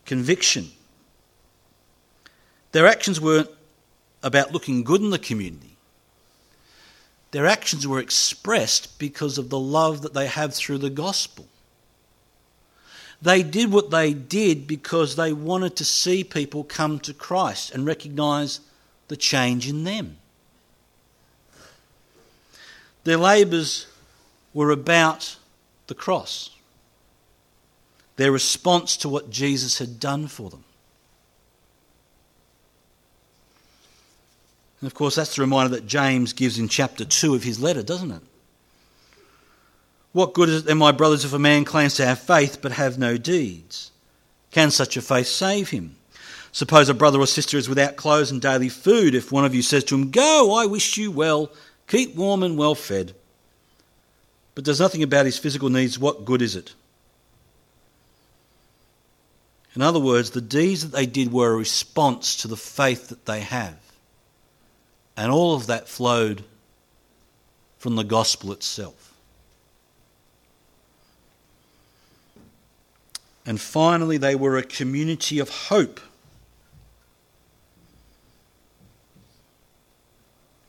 conviction. 0.06 0.72
Their 2.72 2.88
actions 2.88 3.22
weren't 3.22 3.50
about 4.24 4.52
looking 4.52 4.84
good 4.84 5.02
in 5.02 5.12
the 5.12 5.20
community. 5.20 5.78
Their 7.32 7.46
actions 7.46 7.88
were 7.88 8.00
expressed 8.00 8.98
because 9.00 9.38
of 9.38 9.50
the 9.50 9.60
love 9.60 10.02
that 10.04 10.14
they 10.14 10.28
have 10.28 10.54
through 10.54 10.80
the 10.80 10.90
gospel. 10.90 11.48
They 13.24 13.42
did 13.42 13.72
what 13.72 13.90
they 13.90 14.14
did 14.14 14.68
because 14.68 15.16
they 15.16 15.32
wanted 15.32 15.78
to 15.78 15.86
see 15.86 16.26
people 16.26 16.66
come 16.66 17.00
to 17.00 17.14
Christ 17.14 17.74
and 17.74 17.86
recognize 17.86 18.60
the 19.08 19.16
change 19.16 19.70
in 19.70 19.86
them. 19.86 20.18
Their 23.06 23.16
labours 23.16 23.88
were 24.54 24.72
about 24.72 25.38
the 25.88 25.96
cross, 25.96 26.50
their 28.18 28.32
response 28.32 28.98
to 28.98 29.10
what 29.10 29.30
Jesus 29.30 29.78
had 29.80 30.02
done 30.02 30.28
for 30.28 30.50
them. 30.50 30.66
And 34.82 34.88
of 34.88 34.94
course, 34.94 35.16
that's 35.16 35.38
the 35.38 35.44
reminder 35.44 35.76
that 35.76 35.88
James 35.88 36.34
gives 36.34 36.60
in 36.60 36.68
chapter 36.68 37.06
2 37.06 37.36
of 37.36 37.44
his 37.44 37.58
letter, 37.58 37.84
doesn't 37.84 38.12
it? 38.12 38.22
What 40.14 40.34
good 40.34 40.50
is 40.50 40.62
it 40.62 40.66
then, 40.66 40.78
my 40.78 40.92
brothers, 40.92 41.26
if 41.26 41.34
a 41.34 41.40
man 41.40 41.66
claims 41.66 41.96
to 41.96 42.06
have 42.06 42.20
faith 42.20 42.60
but 42.62 42.72
have 42.72 42.98
no 42.98 43.18
deeds? 43.18 43.92
Can 44.52 44.72
such 44.72 44.96
a 44.96 45.02
faith 45.02 45.28
save 45.28 45.72
him? 45.72 45.96
Suppose 46.52 46.88
a 46.88 46.94
brother 46.94 47.20
or 47.20 47.26
sister 47.26 47.58
is 47.58 47.68
without 47.68 47.96
clothes 47.96 48.30
and 48.30 48.40
daily 48.40 48.70
food. 48.70 49.16
If 49.16 49.32
one 49.32 49.44
of 49.44 49.56
you 49.56 49.64
says 49.64 49.84
to 49.86 49.96
him, 49.96 50.12
Go, 50.12 50.54
I 50.54 50.68
wish 50.68 50.98
you 50.98 51.10
well, 51.10 51.52
keep 51.88 52.16
warm 52.16 52.44
and 52.44 52.58
well 52.58 52.76
fed, 52.76 53.16
but 54.54 54.64
does 54.64 54.80
nothing 54.80 55.02
about 55.02 55.26
his 55.26 55.40
physical 55.40 55.70
needs, 55.70 55.98
what 55.98 56.26
good 56.26 56.44
is 56.44 56.56
it? 56.56 56.74
In 59.76 59.82
other 59.82 60.00
words, 60.00 60.30
the 60.30 60.42
deeds 60.42 60.84
that 60.84 60.96
they 60.96 61.08
did 61.08 61.32
were 61.32 61.54
a 61.54 61.58
response 61.58 62.36
to 62.38 62.48
the 62.48 62.58
faith 62.58 63.10
that 63.10 63.26
they 63.26 63.40
have. 63.40 63.76
And 65.18 65.32
all 65.32 65.56
of 65.56 65.68
that 65.68 65.90
flowed 65.90 66.44
from 67.80 67.96
the 67.96 68.04
gospel 68.04 68.52
itself. 68.52 69.03
And 73.46 73.60
finally, 73.60 74.18
they 74.18 74.36
were 74.36 74.58
a 74.58 74.64
community 74.64 75.40
of 75.40 75.50
hope. 75.50 76.00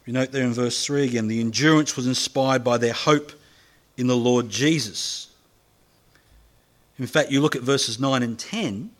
You 0.06 0.12
note 0.12 0.32
there 0.32 0.44
in 0.44 0.52
verse 0.52 0.84
3 0.84 1.04
again 1.04 1.28
the 1.28 1.40
endurance 1.40 1.96
was 1.96 2.06
inspired 2.06 2.62
by 2.62 2.76
their 2.76 2.92
hope 2.92 3.32
in 3.96 4.06
the 4.06 4.16
Lord 4.16 4.50
Jesus. 4.50 5.28
In 6.98 7.06
fact, 7.06 7.30
you 7.30 7.40
look 7.40 7.56
at 7.56 7.62
verses 7.62 7.98
9 7.98 8.22
and 8.22 8.38
10, 8.38 8.90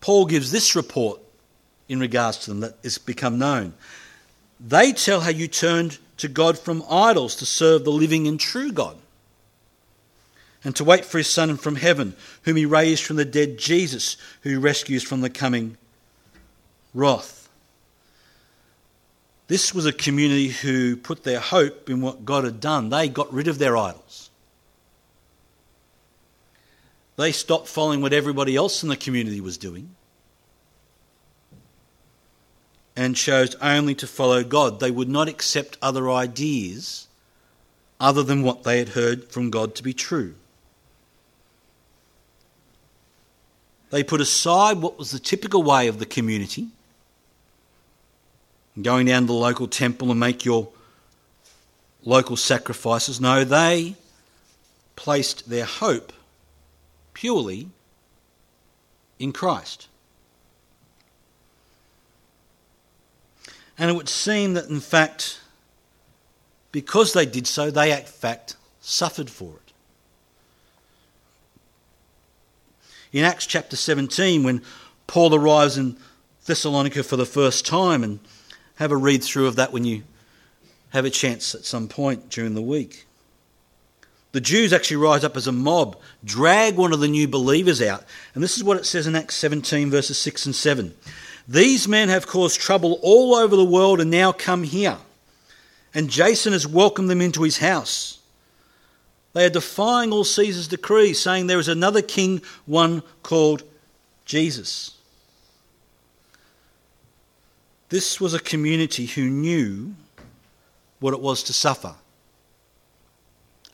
Paul 0.00 0.26
gives 0.26 0.50
this 0.50 0.76
report 0.76 1.20
in 1.88 2.00
regards 2.00 2.38
to 2.38 2.50
them 2.50 2.60
that 2.60 2.76
has 2.82 2.98
become 2.98 3.38
known. 3.38 3.72
They 4.60 4.92
tell 4.92 5.20
how 5.20 5.30
you 5.30 5.48
turned 5.48 5.98
to 6.18 6.28
God 6.28 6.58
from 6.58 6.84
idols 6.88 7.34
to 7.36 7.46
serve 7.46 7.84
the 7.84 7.90
living 7.90 8.28
and 8.28 8.38
true 8.38 8.70
God, 8.72 8.96
and 10.64 10.74
to 10.76 10.84
wait 10.84 11.04
for 11.04 11.18
his 11.18 11.28
Son 11.28 11.56
from 11.56 11.76
heaven, 11.76 12.14
whom 12.42 12.56
he 12.56 12.66
raised 12.66 13.04
from 13.04 13.16
the 13.16 13.24
dead, 13.24 13.58
Jesus, 13.58 14.16
who 14.42 14.60
rescues 14.60 15.02
from 15.02 15.20
the 15.20 15.30
coming 15.30 15.76
wrath. 16.94 17.48
This 19.48 19.74
was 19.74 19.86
a 19.86 19.92
community 19.92 20.48
who 20.48 20.96
put 20.96 21.24
their 21.24 21.40
hope 21.40 21.90
in 21.90 22.00
what 22.00 22.24
God 22.24 22.44
had 22.44 22.60
done. 22.60 22.88
They 22.88 23.08
got 23.08 23.32
rid 23.32 23.48
of 23.48 23.58
their 23.58 23.76
idols. 23.76 24.30
They 27.16 27.32
stopped 27.32 27.68
following 27.68 28.00
what 28.00 28.12
everybody 28.12 28.56
else 28.56 28.82
in 28.82 28.88
the 28.88 28.96
community 28.96 29.40
was 29.40 29.58
doing 29.58 29.94
and 32.96 33.16
chose 33.16 33.54
only 33.56 33.94
to 33.96 34.06
follow 34.06 34.42
God. 34.42 34.80
They 34.80 34.90
would 34.90 35.08
not 35.08 35.28
accept 35.28 35.78
other 35.82 36.10
ideas 36.10 37.06
other 38.00 38.22
than 38.22 38.42
what 38.42 38.64
they 38.64 38.78
had 38.78 38.90
heard 38.90 39.30
from 39.30 39.50
God 39.50 39.74
to 39.76 39.82
be 39.82 39.92
true. 39.92 40.34
They 43.92 44.02
put 44.02 44.22
aside 44.22 44.78
what 44.78 44.98
was 44.98 45.10
the 45.10 45.18
typical 45.18 45.62
way 45.62 45.86
of 45.86 45.98
the 45.98 46.06
community, 46.06 46.68
going 48.80 49.04
down 49.04 49.24
to 49.24 49.26
the 49.26 49.34
local 49.34 49.68
temple 49.68 50.10
and 50.10 50.18
make 50.18 50.46
your 50.46 50.70
local 52.02 52.36
sacrifices. 52.36 53.20
No, 53.20 53.44
they 53.44 53.96
placed 54.96 55.50
their 55.50 55.66
hope 55.66 56.10
purely 57.12 57.68
in 59.18 59.30
Christ. 59.30 59.88
And 63.76 63.90
it 63.90 63.94
would 63.94 64.08
seem 64.08 64.54
that, 64.54 64.70
in 64.70 64.80
fact, 64.80 65.38
because 66.72 67.12
they 67.12 67.26
did 67.26 67.46
so, 67.46 67.70
they, 67.70 67.92
in 67.92 68.06
fact, 68.06 68.56
suffered 68.80 69.28
for 69.28 69.56
it. 69.56 69.71
In 73.12 73.24
Acts 73.24 73.46
chapter 73.46 73.76
17, 73.76 74.42
when 74.42 74.62
Paul 75.06 75.34
arrives 75.34 75.76
in 75.76 75.96
Thessalonica 76.46 77.02
for 77.02 77.16
the 77.16 77.26
first 77.26 77.66
time, 77.66 78.02
and 78.02 78.18
have 78.76 78.90
a 78.90 78.96
read 78.96 79.22
through 79.22 79.46
of 79.46 79.56
that 79.56 79.72
when 79.72 79.84
you 79.84 80.02
have 80.90 81.04
a 81.04 81.10
chance 81.10 81.54
at 81.54 81.64
some 81.64 81.88
point 81.88 82.30
during 82.30 82.54
the 82.54 82.62
week. 82.62 83.06
The 84.32 84.40
Jews 84.40 84.72
actually 84.72 84.96
rise 84.96 85.24
up 85.24 85.36
as 85.36 85.46
a 85.46 85.52
mob, 85.52 85.98
drag 86.24 86.76
one 86.76 86.92
of 86.92 87.00
the 87.00 87.08
new 87.08 87.28
believers 87.28 87.82
out. 87.82 88.04
And 88.34 88.42
this 88.42 88.56
is 88.56 88.64
what 88.64 88.78
it 88.78 88.86
says 88.86 89.06
in 89.06 89.14
Acts 89.14 89.34
17, 89.36 89.90
verses 89.90 90.18
6 90.18 90.46
and 90.46 90.54
7. 90.54 90.94
These 91.46 91.86
men 91.86 92.08
have 92.08 92.26
caused 92.26 92.60
trouble 92.60 92.98
all 93.02 93.34
over 93.34 93.56
the 93.56 93.64
world 93.64 94.00
and 94.00 94.10
now 94.10 94.32
come 94.32 94.62
here. 94.62 94.96
And 95.94 96.08
Jason 96.08 96.54
has 96.54 96.66
welcomed 96.66 97.10
them 97.10 97.20
into 97.20 97.42
his 97.42 97.58
house. 97.58 98.18
They 99.32 99.46
are 99.46 99.50
defying 99.50 100.12
all 100.12 100.24
Caesar's 100.24 100.68
decrees, 100.68 101.20
saying 101.20 101.46
there 101.46 101.58
is 101.58 101.68
another 101.68 102.02
king, 102.02 102.42
one 102.66 103.02
called 103.22 103.62
Jesus. 104.24 104.96
This 107.88 108.20
was 108.20 108.34
a 108.34 108.40
community 108.40 109.06
who 109.06 109.24
knew 109.28 109.94
what 111.00 111.14
it 111.14 111.20
was 111.20 111.42
to 111.44 111.52
suffer. 111.52 111.94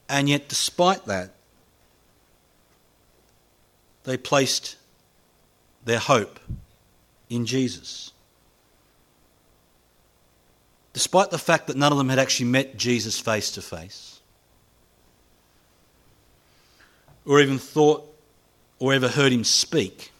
And 0.09 0.29
yet, 0.29 0.49
despite 0.49 1.05
that, 1.07 1.31
they 4.05 4.17
placed 4.17 4.77
their 5.85 5.99
hope 5.99 6.41
in 7.29 7.47
Jesus. 7.47 8.13
Despite 10.93 11.31
the 11.31 11.39
fact 11.39 11.67
that 11.67 11.77
none 11.77 11.93
of 11.93 11.99
them 11.99 12.09
had 12.09 12.19
actually 12.19 12.47
met 12.47 12.77
Jesus 12.77 13.21
face 13.21 13.53
to 13.53 13.63
face, 13.63 14.18
or 17.29 17.41
even 17.41 17.59
thought 17.59 18.05
or 18.79 18.93
ever 18.93 19.07
heard 19.07 19.33
him 19.33 19.45
speak, 19.45 20.11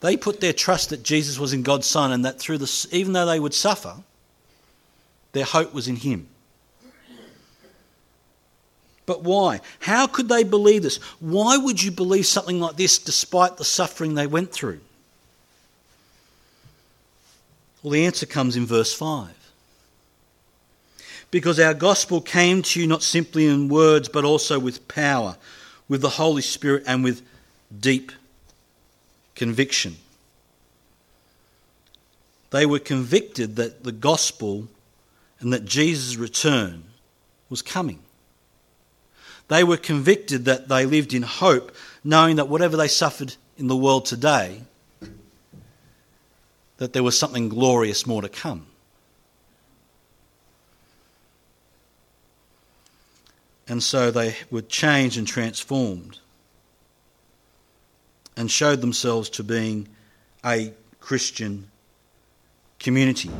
they 0.00 0.16
put 0.16 0.40
their 0.40 0.52
trust 0.52 0.90
that 0.90 1.02
Jesus 1.02 1.38
was 1.38 1.52
in 1.52 1.62
God's 1.62 1.86
Son 1.86 2.12
and 2.12 2.24
that 2.24 2.38
through 2.38 2.58
the, 2.58 2.88
even 2.92 3.14
though 3.14 3.26
they 3.26 3.40
would 3.40 3.54
suffer, 3.54 3.96
their 5.32 5.44
hope 5.44 5.72
was 5.72 5.88
in 5.88 5.96
him. 5.96 6.28
But 9.06 9.22
why? 9.22 9.60
How 9.80 10.06
could 10.06 10.28
they 10.28 10.44
believe 10.44 10.82
this? 10.82 10.96
Why 11.20 11.56
would 11.56 11.82
you 11.82 11.90
believe 11.90 12.26
something 12.26 12.60
like 12.60 12.76
this 12.76 12.98
despite 12.98 13.56
the 13.56 13.64
suffering 13.64 14.14
they 14.14 14.26
went 14.26 14.52
through? 14.52 14.80
Well, 17.82 17.92
the 17.92 18.04
answer 18.04 18.26
comes 18.26 18.56
in 18.56 18.66
verse 18.66 18.92
5. 18.92 19.35
Because 21.30 21.58
our 21.58 21.74
gospel 21.74 22.20
came 22.20 22.62
to 22.62 22.80
you 22.80 22.86
not 22.86 23.02
simply 23.02 23.46
in 23.46 23.68
words, 23.68 24.08
but 24.08 24.24
also 24.24 24.58
with 24.58 24.86
power, 24.88 25.36
with 25.88 26.00
the 26.00 26.10
Holy 26.10 26.42
Spirit, 26.42 26.84
and 26.86 27.02
with 27.02 27.22
deep 27.78 28.12
conviction. 29.34 29.96
They 32.50 32.64
were 32.64 32.78
convicted 32.78 33.56
that 33.56 33.84
the 33.84 33.92
gospel 33.92 34.68
and 35.40 35.52
that 35.52 35.64
Jesus' 35.64 36.16
return 36.16 36.84
was 37.50 37.60
coming. 37.60 38.00
They 39.48 39.62
were 39.62 39.76
convicted 39.76 40.44
that 40.46 40.68
they 40.68 40.86
lived 40.86 41.12
in 41.14 41.22
hope, 41.22 41.74
knowing 42.02 42.36
that 42.36 42.48
whatever 42.48 42.76
they 42.76 42.88
suffered 42.88 43.34
in 43.58 43.68
the 43.68 43.76
world 43.76 44.06
today, 44.06 44.62
that 46.78 46.92
there 46.92 47.02
was 47.02 47.18
something 47.18 47.48
glorious 47.48 48.06
more 48.06 48.22
to 48.22 48.28
come. 48.28 48.66
And 53.68 53.82
so 53.82 54.10
they 54.10 54.36
were 54.50 54.62
changed 54.62 55.18
and 55.18 55.26
transformed 55.26 56.18
and 58.36 58.50
showed 58.50 58.80
themselves 58.80 59.28
to 59.30 59.42
being 59.42 59.88
a 60.44 60.72
Christian 61.00 61.68
community. 62.78 63.30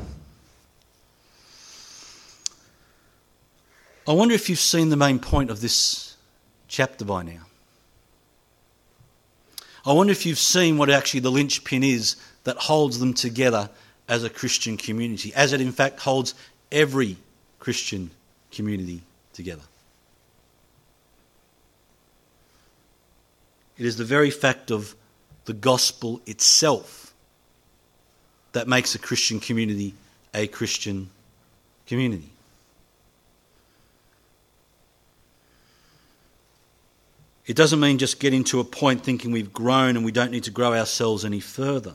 I 4.09 4.13
wonder 4.13 4.35
if 4.35 4.49
you've 4.49 4.59
seen 4.59 4.89
the 4.89 4.97
main 4.97 5.19
point 5.19 5.51
of 5.51 5.61
this 5.61 6.17
chapter 6.69 7.05
by 7.05 7.23
now. 7.23 7.43
I 9.85 9.93
wonder 9.93 10.11
if 10.11 10.27
you've 10.27 10.39
seen 10.39 10.79
what 10.79 10.91
actually 10.91 11.21
the 11.21 11.31
linchpin 11.31 11.85
is 11.85 12.17
that 12.45 12.57
holds 12.57 12.99
them 12.99 13.15
together 13.15 13.71
as 14.09 14.25
a 14.25 14.31
Christian 14.31 14.77
community, 14.77 15.33
as 15.35 15.53
it 15.53 15.61
in 15.61 15.73
fact 15.73 16.01
holds 16.01 16.35
every 16.73 17.17
Christian 17.59 18.11
community 18.51 19.03
together. 19.33 19.63
It 23.79 23.85
is 23.85 23.97
the 23.97 24.05
very 24.05 24.31
fact 24.31 24.71
of 24.71 24.95
the 25.45 25.53
gospel 25.53 26.21
itself 26.27 27.15
that 28.53 28.67
makes 28.67 28.95
a 28.95 28.99
Christian 28.99 29.39
community 29.39 29.95
a 30.37 30.47
Christian 30.47 31.09
community. 31.87 32.31
It 37.47 37.57
doesn't 37.57 37.81
mean 37.81 37.99
just 37.99 38.21
getting 38.21 38.45
to 38.45 38.61
a 38.61 38.65
point 38.65 39.03
thinking 39.03 39.31
we've 39.31 39.53
grown 39.53 39.97
and 39.97 40.05
we 40.05 40.13
don't 40.13 40.31
need 40.31 40.45
to 40.45 40.51
grow 40.51 40.75
ourselves 40.75 41.25
any 41.25 41.41
further. 41.41 41.95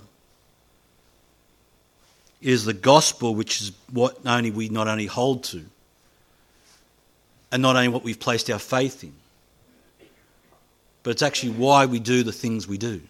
It 2.41 2.49
is 2.49 2.65
the 2.65 2.73
gospel 2.73 3.35
which 3.35 3.61
is 3.61 3.71
what 3.91 4.17
only 4.25 4.49
we 4.49 4.69
not 4.69 4.87
only 4.87 5.05
hold 5.05 5.43
to, 5.45 5.65
and 7.51 7.61
not 7.61 7.75
only 7.75 7.89
what 7.89 8.03
we've 8.03 8.19
placed 8.19 8.49
our 8.49 8.59
faith 8.59 9.03
in, 9.03 9.13
but 11.03 11.11
it's 11.11 11.21
actually 11.21 11.53
why 11.53 11.85
we 11.85 11.99
do 11.99 12.23
the 12.23 12.31
things 12.31 12.67
we 12.67 12.77
do. 12.77 13.01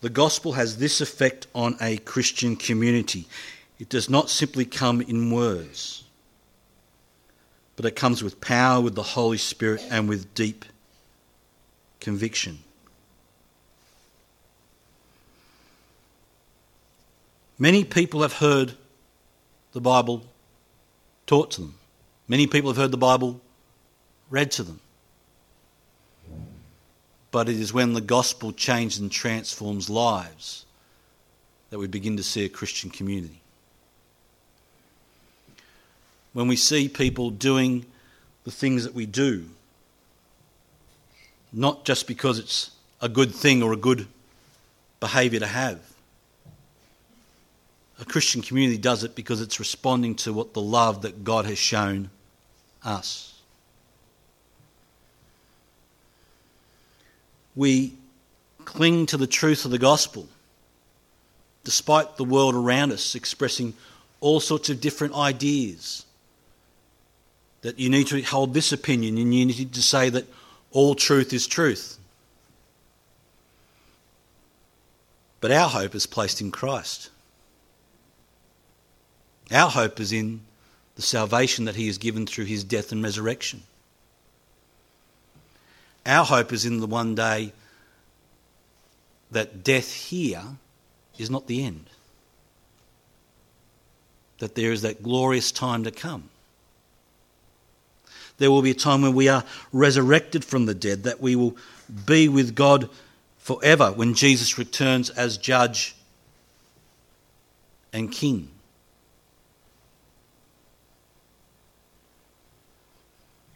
The 0.00 0.08
gospel 0.08 0.52
has 0.52 0.78
this 0.78 1.00
effect 1.00 1.48
on 1.54 1.76
a 1.80 1.98
Christian 1.98 2.56
community. 2.56 3.26
It 3.78 3.88
does 3.88 4.08
not 4.08 4.30
simply 4.30 4.64
come 4.64 5.00
in 5.00 5.30
words, 5.30 6.04
but 7.76 7.84
it 7.84 7.96
comes 7.96 8.22
with 8.22 8.40
power, 8.40 8.80
with 8.80 8.94
the 8.94 9.02
Holy 9.02 9.38
Spirit, 9.38 9.84
and 9.90 10.08
with 10.08 10.34
deep 10.34 10.64
conviction. 12.00 12.60
Many 17.58 17.82
people 17.82 18.22
have 18.22 18.34
heard 18.34 18.74
the 19.72 19.80
Bible 19.80 20.24
taught 21.26 21.50
to 21.52 21.62
them. 21.62 21.74
Many 22.28 22.46
people 22.46 22.70
have 22.70 22.76
heard 22.76 22.92
the 22.92 22.96
Bible 22.96 23.40
read 24.30 24.50
to 24.52 24.62
them. 24.62 24.80
But 27.30 27.48
it 27.48 27.56
is 27.56 27.72
when 27.72 27.92
the 27.92 28.00
gospel 28.00 28.52
changes 28.52 28.98
and 28.98 29.12
transforms 29.12 29.90
lives 29.90 30.64
that 31.70 31.78
we 31.78 31.86
begin 31.86 32.16
to 32.16 32.22
see 32.22 32.44
a 32.44 32.48
Christian 32.48 32.90
community. 32.90 33.40
When 36.32 36.48
we 36.48 36.56
see 36.56 36.88
people 36.88 37.30
doing 37.30 37.84
the 38.44 38.50
things 38.50 38.84
that 38.84 38.94
we 38.94 39.06
do, 39.06 39.46
not 41.52 41.84
just 41.84 42.06
because 42.06 42.38
it's 42.38 42.70
a 43.00 43.08
good 43.08 43.34
thing 43.34 43.62
or 43.62 43.72
a 43.72 43.76
good 43.76 44.06
behaviour 45.00 45.40
to 45.40 45.46
have. 45.46 45.80
A 48.00 48.04
Christian 48.04 48.42
community 48.42 48.78
does 48.78 49.04
it 49.04 49.14
because 49.14 49.40
it's 49.40 49.58
responding 49.58 50.14
to 50.16 50.32
what 50.32 50.54
the 50.54 50.60
love 50.60 51.02
that 51.02 51.24
God 51.24 51.46
has 51.46 51.58
shown 51.58 52.10
us. 52.84 53.37
We 57.58 57.92
cling 58.64 59.04
to 59.04 59.16
the 59.16 59.26
truth 59.26 59.64
of 59.64 59.72
the 59.72 59.78
gospel, 59.78 60.28
despite 61.64 62.16
the 62.16 62.24
world 62.24 62.54
around 62.54 62.92
us 62.92 63.16
expressing 63.16 63.74
all 64.20 64.38
sorts 64.38 64.70
of 64.70 64.80
different 64.80 65.12
ideas. 65.14 66.06
That 67.62 67.80
you 67.80 67.90
need 67.90 68.06
to 68.06 68.22
hold 68.22 68.54
this 68.54 68.72
opinion 68.72 69.18
and 69.18 69.34
you 69.34 69.44
need 69.44 69.74
to 69.74 69.82
say 69.82 70.08
that 70.08 70.26
all 70.70 70.94
truth 70.94 71.32
is 71.32 71.48
truth. 71.48 71.98
But 75.40 75.50
our 75.50 75.68
hope 75.68 75.96
is 75.96 76.06
placed 76.06 76.40
in 76.40 76.52
Christ. 76.52 77.10
Our 79.50 79.68
hope 79.68 79.98
is 79.98 80.12
in 80.12 80.42
the 80.94 81.02
salvation 81.02 81.64
that 81.64 81.74
He 81.74 81.88
has 81.88 81.98
given 81.98 82.24
through 82.24 82.44
His 82.44 82.62
death 82.62 82.92
and 82.92 83.02
resurrection. 83.02 83.64
Our 86.08 86.24
hope 86.24 86.54
is 86.54 86.64
in 86.64 86.80
the 86.80 86.86
one 86.86 87.14
day 87.14 87.52
that 89.30 89.62
death 89.62 89.92
here 89.92 90.42
is 91.18 91.28
not 91.28 91.46
the 91.46 91.62
end, 91.62 91.84
that 94.38 94.54
there 94.54 94.72
is 94.72 94.80
that 94.82 95.02
glorious 95.02 95.52
time 95.52 95.84
to 95.84 95.90
come. 95.90 96.30
There 98.38 98.50
will 98.50 98.62
be 98.62 98.70
a 98.70 98.74
time 98.74 99.02
when 99.02 99.14
we 99.14 99.28
are 99.28 99.44
resurrected 99.70 100.46
from 100.46 100.64
the 100.64 100.74
dead, 100.74 101.02
that 101.02 101.20
we 101.20 101.36
will 101.36 101.56
be 102.06 102.26
with 102.26 102.54
God 102.54 102.88
forever 103.36 103.92
when 103.92 104.14
Jesus 104.14 104.56
returns 104.56 105.10
as 105.10 105.36
judge 105.36 105.94
and 107.92 108.10
king. 108.10 108.48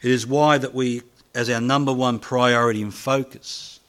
It 0.02 0.10
is 0.10 0.26
why 0.26 0.58
that 0.58 0.74
we 0.74 1.02
as 1.34 1.48
our 1.48 1.60
number 1.60 1.92
one 1.92 2.18
priority 2.18 2.82
and 2.82 2.92
focus, 2.92 3.80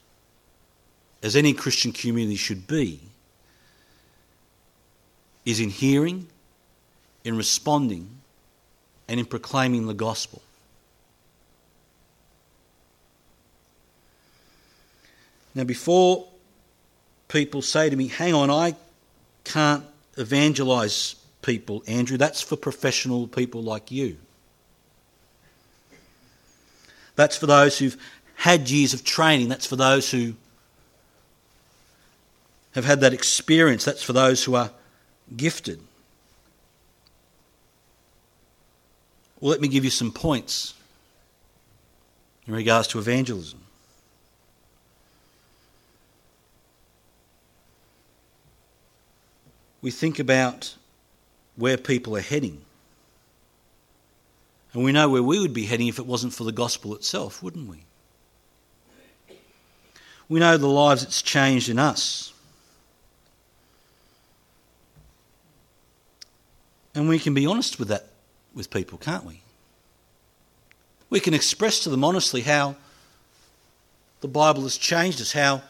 as 1.22 1.36
any 1.36 1.54
Christian 1.54 1.92
community 1.92 2.36
should 2.36 2.68
be, 2.68 3.00
is 5.46 5.60
in 5.60 5.70
hearing, 5.70 6.28
in 7.24 7.36
responding, 7.36 8.10
and 9.08 9.20
in 9.20 9.26
proclaiming 9.26 9.88
the 9.88 9.94
gospel. 9.94 10.42
Now, 15.56 15.66
before 15.66 16.28
people 17.28 17.62
say 17.62 17.90
to 17.90 17.96
me, 17.96 18.08
hang 18.08 18.34
on, 18.34 18.50
I 18.50 18.76
can't 19.44 19.84
evangelize 20.18 21.16
people, 21.42 21.84
Andrew, 21.88 22.18
that's 22.18 22.42
for 22.42 22.56
professional 22.56 23.28
people 23.28 23.62
like 23.62 23.92
you. 23.92 24.18
That's 27.16 27.38
for 27.38 27.46
those 27.46 27.78
who've 27.78 27.98
had 28.36 28.70
years 28.70 28.94
of 28.94 29.04
training. 29.04 29.50
That's 29.50 29.66
for 29.66 29.76
those 29.76 30.10
who 30.12 30.34
have 32.74 32.86
had 32.86 33.02
that 33.02 33.14
experience. 33.14 33.86
That's 33.86 34.04
for 34.04 34.14
those 34.14 34.44
who 34.44 34.56
are 34.56 34.72
gifted. 35.36 35.80
Well, 39.40 39.52
let 39.52 39.62
me 39.62 39.68
give 39.68 39.84
you 39.84 39.90
some 39.90 40.12
points 40.12 40.74
in 42.48 42.54
regards 42.54 42.88
to 42.90 43.00
evangelism. 43.00 43.60
We 49.82 49.92
think 49.92 50.18
about 50.18 50.76
where 51.58 51.78
people 51.78 52.16
are 52.16 52.22
heading. 52.22 52.62
And 54.74 54.84
we 54.84 54.92
know 54.92 55.08
where 55.08 55.22
we 55.22 55.40
would 55.40 55.54
be 55.54 55.66
heading 55.66 55.88
if 55.88 56.00
it 56.00 56.06
wasn't 56.06 56.34
for 56.34 56.44
the 56.44 56.52
gospel 56.52 56.96
itself, 56.96 57.44
wouldn't 57.44 57.70
we? 57.70 57.86
We 60.30 60.40
know 60.40 60.58
the 60.58 60.68
lives 60.68 61.04
it's 61.04 61.22
changed 61.22 61.70
in 61.70 61.78
us. 61.78 62.34
And 66.96 67.08
we 67.08 67.20
can 67.20 67.34
be 67.34 67.46
honest 67.46 67.80
with 67.80 67.90
that 67.90 68.08
with 68.54 68.70
people, 68.70 68.98
can't 68.98 69.26
we? 69.26 69.42
We 71.10 71.20
can 71.20 71.34
express 71.34 71.82
to 71.82 71.90
them 71.90 72.04
honestly 72.04 72.42
how 72.42 72.76
the 74.22 74.28
Bible 74.28 74.64
has 74.64 74.78
changed 74.78 75.22
us, 75.22 75.32
how 75.32 75.62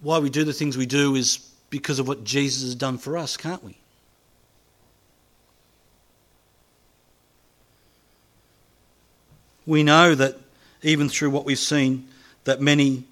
why 0.00 0.18
we 0.18 0.30
do 0.30 0.44
the 0.44 0.52
things 0.52 0.76
we 0.76 0.86
do 0.86 1.14
is 1.14 1.38
because 1.70 1.98
of 1.98 2.08
what 2.08 2.24
Jesus 2.24 2.62
has 2.62 2.74
done 2.74 2.98
for 2.98 3.16
us, 3.16 3.36
can't 3.36 3.62
we? 3.62 3.76
We 9.66 9.82
know 9.82 10.14
that 10.14 10.38
even 10.82 11.08
through 11.08 11.30
what 11.30 11.44
we've 11.44 11.58
seen, 11.58 12.08
that 12.44 12.60
many 12.60 13.04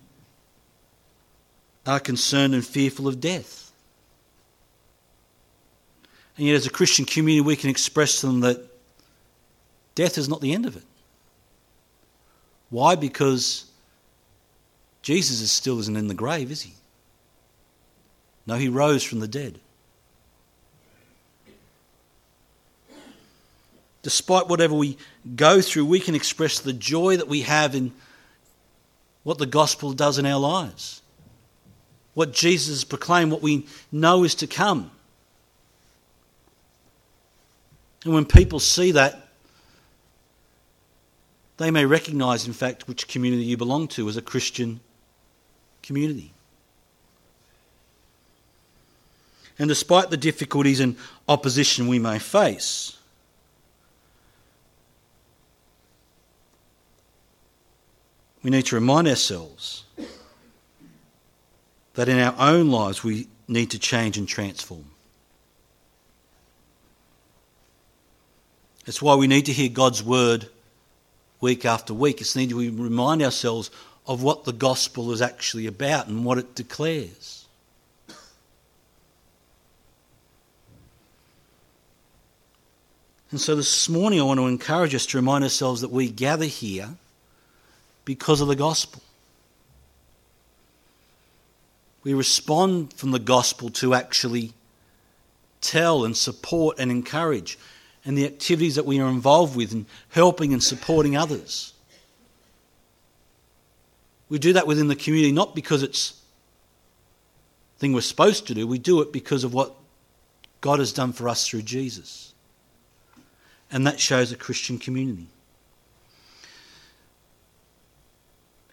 are 1.87 2.01
concerned 2.01 2.55
and 2.55 2.65
fearful 2.65 3.09
of 3.09 3.21
death. 3.21 3.73
And 6.37 6.47
yet, 6.47 6.55
as 6.55 6.67
a 6.67 6.71
Christian 6.71 7.05
community, 7.05 7.41
we 7.41 7.57
can 7.57 7.71
express 7.71 8.21
to 8.21 8.27
them 8.27 8.41
that 8.41 8.65
death 9.95 10.19
is 10.19 10.29
not 10.29 10.41
the 10.41 10.53
end 10.53 10.67
of 10.67 10.77
it. 10.77 10.83
Why? 12.71 12.97
Because 12.97 13.67
Jesus 15.03 15.41
is 15.41 15.53
still 15.53 15.79
isn't 15.79 15.97
in 15.97 16.09
the 16.09 16.15
grave, 16.15 16.51
is 16.51 16.63
he? 16.63 16.73
No, 18.47 18.57
he 18.57 18.69
rose 18.69 19.03
from 19.03 19.21
the 19.21 19.29
dead. 19.29 19.61
Despite 24.05 24.49
whatever 24.49 24.75
we 24.75 24.97
go 25.35 25.61
through, 25.61 25.87
we 25.87 25.99
can 25.99 26.15
express 26.15 26.61
the 26.61 26.75
joy 26.75 27.17
that 27.17 27.27
we 27.27 27.41
have 27.41 27.75
in 27.75 27.93
what 29.25 29.39
the 29.39 29.47
gospel 29.47 29.93
does 29.93 30.19
in 30.19 30.27
our 30.27 30.39
lives. 30.39 31.03
What 32.13 32.33
Jesus 32.33 32.85
proclaimed, 32.85 33.33
what 33.33 33.43
we 33.43 33.67
know 33.91 34.23
is 34.23 34.37
to 34.37 34.47
come. 34.47 34.91
And 38.05 38.13
when 38.13 38.27
people 38.27 38.61
see 38.61 38.93
that, 38.93 39.29
they 41.57 41.71
may 41.71 41.87
recognize, 41.87 42.47
in 42.47 42.53
fact, 42.53 42.87
which 42.87 43.09
community 43.09 43.45
you 43.45 43.57
belong 43.57 43.89
to 43.89 44.09
as 44.09 44.19
a 44.19 44.23
Christian 44.23 44.81
community. 45.83 46.35
And 49.59 49.69
despite 49.69 50.11
the 50.11 50.17
difficulties 50.17 50.81
and 50.81 50.97
opposition 51.27 51.87
we 51.87 51.99
may 51.99 52.19
face, 52.19 52.99
we 58.45 58.51
need 58.51 58.67
to 58.67 58.75
remind 58.77 59.09
ourselves 59.09 59.85
that 61.95 62.09
in 62.09 62.19
our 62.21 62.35
own 62.39 62.71
lives 62.71 63.03
we 63.03 63.27
need 63.49 63.71
to 63.71 63.79
change 63.79 64.19
and 64.19 64.29
transform. 64.29 64.85
It's 68.87 69.01
why 69.01 69.15
we 69.15 69.27
need 69.27 69.47
to 69.47 69.53
hear 69.53 69.71
God's 69.71 70.03
word 70.03 70.47
week 71.41 71.65
after 71.65 71.95
week. 71.95 72.21
It's 72.21 72.37
needed 72.37 72.55
we 72.55 72.69
remind 72.69 73.23
ourselves 73.23 73.71
of 74.07 74.23
what 74.23 74.45
the 74.45 74.53
gospel 74.53 75.11
is 75.13 75.23
actually 75.23 75.67
about 75.67 76.09
and 76.09 76.23
what 76.23 76.37
it 76.37 76.55
declares. 76.55 77.47
And 83.31 83.41
so 83.41 83.57
this 83.57 83.89
morning, 83.89 84.21
I 84.21 84.25
want 84.25 84.39
to 84.39 84.47
encourage 84.47 84.95
us 84.95 85.07
to 85.07 85.17
remind 85.17 85.45
ourselves 85.45 85.81
that 85.81 85.91
we 85.91 86.11
gather 86.11 86.45
here 86.45 86.91
because 88.05 88.41
of 88.41 88.49
the 88.49 88.57
gospel. 88.57 89.03
We 92.03 92.13
respond 92.15 92.93
from 92.93 93.13
the 93.13 93.19
gospel 93.19 93.71
to 93.71 93.95
actually 93.95 94.53
tell 95.61 96.05
and 96.05 96.17
support 96.17 96.79
and 96.79 96.91
encourage 96.91 97.59
and 98.05 98.19
the 98.19 98.27
activities 98.27 98.75
that 98.75 98.85
we 98.85 99.01
are 99.01 99.09
involved 99.09 99.57
with 99.57 99.73
in 99.73 99.87
helping 100.11 100.53
and 100.53 100.63
supporting 100.63 101.17
others. 101.17 101.73
We 104.29 104.39
do 104.39 104.53
that 104.53 104.67
within 104.67 104.89
the 104.89 104.97
community 104.97 105.33
not 105.33 105.55
because 105.55 105.83
it's 105.83 106.21
thing 107.79 107.93
we're 107.93 108.01
supposed 108.01 108.47
to 108.47 108.55
do, 108.55 108.67
we 108.67 108.79
do 108.79 109.01
it 109.01 109.13
because 109.13 109.45
of 109.45 109.53
what 109.53 109.75
God 110.61 110.79
has 110.79 110.93
done 110.93 111.13
for 111.13 111.29
us 111.29 111.47
through 111.47 111.63
Jesus. 111.63 112.33
And 113.71 113.87
that 113.87 113.99
shows 113.99 114.33
a 114.33 114.37
Christian 114.37 114.79
community. 114.79 115.27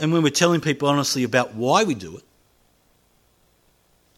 And 0.02 0.12
when 0.12 0.24
we're 0.24 0.32
telling 0.32 0.62
people 0.62 0.90
honestly 0.90 1.24
about 1.24 1.54
why 1.54 1.84
we 1.84 1.94
do 1.94 2.18
it 2.18 2.24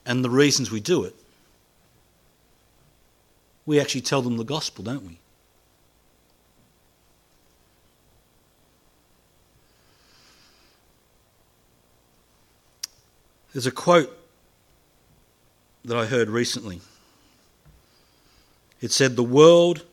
and 0.06 0.24
the 0.24 0.30
reasons 0.30 0.72
we 0.72 0.80
do 0.80 1.04
it, 1.04 1.14
we 3.66 3.82
actually 3.82 4.00
tell 4.00 4.22
them 4.22 4.38
the 4.38 4.46
gospel, 4.46 4.86
don't 4.86 5.06
we? 5.06 5.20
There's 13.52 13.68
a 13.68 13.72
quote 13.72 14.18
that 15.84 15.98
I 15.98 16.06
heard 16.06 16.30
recently. 16.30 16.80
It 18.80 18.94
said, 18.94 19.18
The 19.18 19.24
world, 19.24 19.84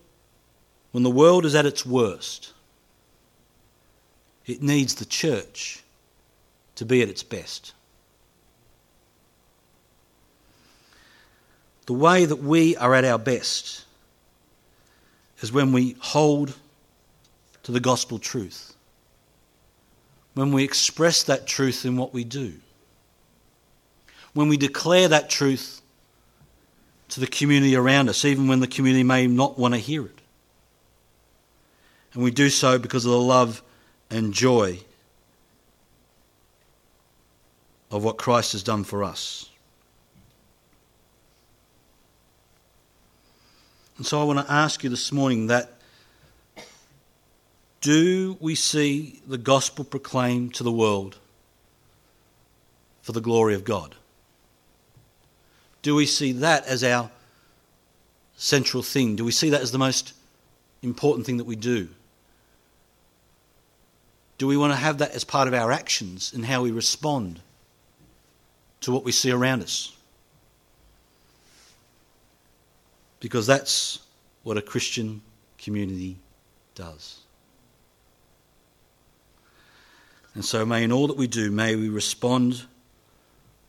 when 0.93 1.03
the 1.03 1.11
world 1.11 1.45
is 1.45 1.57
at 1.57 1.67
its 1.67 1.85
worst, 1.85 2.53
it 4.47 4.63
needs 4.63 4.95
the 4.95 5.05
church 5.05 5.80
to 6.81 6.87
be 6.87 7.03
at 7.03 7.11
its 7.11 7.23
best. 7.23 7.75
The 11.85 11.93
way 11.93 12.25
that 12.25 12.37
we 12.37 12.75
are 12.75 12.95
at 12.95 13.05
our 13.05 13.19
best 13.19 13.85
is 15.43 15.53
when 15.53 15.73
we 15.73 15.95
hold 16.01 16.55
to 17.65 17.73
the 17.73 17.81
gospel 17.81 18.19
truth, 18.19 18.73
when 20.33 20.53
we 20.53 20.65
express 20.65 21.23
that 21.25 21.47
truth 21.47 21.85
in 21.85 21.99
what 21.99 22.15
we 22.15 22.25
do, 22.25 22.55
when 24.33 24.49
we 24.49 24.57
declare 24.57 25.09
that 25.09 25.29
truth 25.29 25.83
to 27.11 27.21
the 27.21 27.27
community 27.27 27.77
around 27.77 28.09
us, 28.09 28.25
even 28.25 28.49
when 28.49 28.61
the 28.61 28.67
community 28.67 29.05
may 29.05 29.27
not 29.27 29.59
want 29.59 29.75
to 29.75 29.81
hear 29.81 30.07
it. 30.07 30.19
And 32.15 32.23
we 32.23 32.31
do 32.31 32.49
so 32.49 32.79
because 32.79 33.05
of 33.05 33.11
the 33.11 33.21
love 33.21 33.63
and 34.09 34.33
joy 34.33 34.81
of 37.91 38.05
what 38.05 38.19
Christ 38.19 38.53
has 38.53 38.63
done 38.63 38.85
for 38.85 39.03
us. 39.03 39.49
And 43.97 44.07
so 44.07 44.21
I 44.21 44.25
want 44.25 44.47
to 44.47 44.53
ask 44.53 44.83
you 44.83 44.89
this 44.89 45.13
morning 45.13 45.49
that 45.49 45.75
do 47.81 48.37
we 48.41 48.55
see 48.55 49.21
the 49.27 49.39
gospel 49.39 49.85
proclaimed 49.85 50.55
to 50.55 50.63
the 50.63 50.73
world 50.73 51.19
for 53.03 53.13
the 53.13 53.21
glory 53.21 53.55
of 53.55 53.65
God? 53.65 53.95
Do 55.83 55.95
we 55.95 56.07
see 56.07 56.33
that 56.33 56.67
as 56.67 56.85
our 56.85 57.11
central 58.37 58.83
thing? 58.83 59.17
Do 59.17 59.25
we 59.25 59.33
see 59.33 59.51
that 59.51 59.63
as 59.63 59.73
the 59.73 59.79
most 59.79 60.13
important 60.83 61.27
thing 61.27 61.39
that 61.39 61.45
we 61.45 61.57
do? 61.57 61.89
Do 64.39 64.47
we 64.47 64.57
want 64.57 64.73
to 64.73 64.79
have 64.79 64.99
that 64.99 65.13
as 65.13 65.25
part 65.25 65.49
of 65.49 65.55
our 65.55 65.73
actions 65.73 66.33
and 66.33 66.45
how 66.47 66.63
we 66.63 66.71
respond 66.71 67.41
to 68.81 68.93
what 68.93 69.05
we 69.05 69.13
see 69.13 69.31
around 69.31 69.63
us? 69.63 69.97
because 73.21 73.47
that's 73.47 74.01
what 74.43 74.57
a 74.57 74.63
Christian 74.63 75.21
community 75.59 76.17
does. 76.75 77.19
And 80.35 80.45
so, 80.45 80.65
may 80.65 80.83
in 80.85 80.93
all 80.93 81.07
that 81.09 81.17
we 81.17 81.27
do, 81.27 81.51
may 81.51 81.77
we 81.77 81.89
respond 81.89 82.65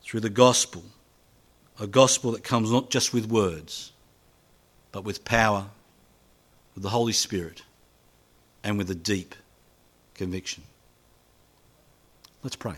through 0.04 0.22
the 0.22 0.30
gospel, 0.30 0.84
a 1.80 1.88
gospel 1.88 2.32
that 2.32 2.44
comes 2.44 2.72
not 2.72 2.90
just 2.90 3.14
with 3.14 3.30
words, 3.30 3.92
but 4.92 5.04
with 5.04 5.26
power, 5.26 5.66
with 6.74 6.84
the 6.84 6.90
Holy 6.90 7.14
Spirit, 7.14 7.64
and 8.64 8.78
with 8.78 8.90
a 8.90 8.96
deep 8.96 9.36
conviction. 10.14 10.64
Let's 12.44 12.56
pray. 12.56 12.76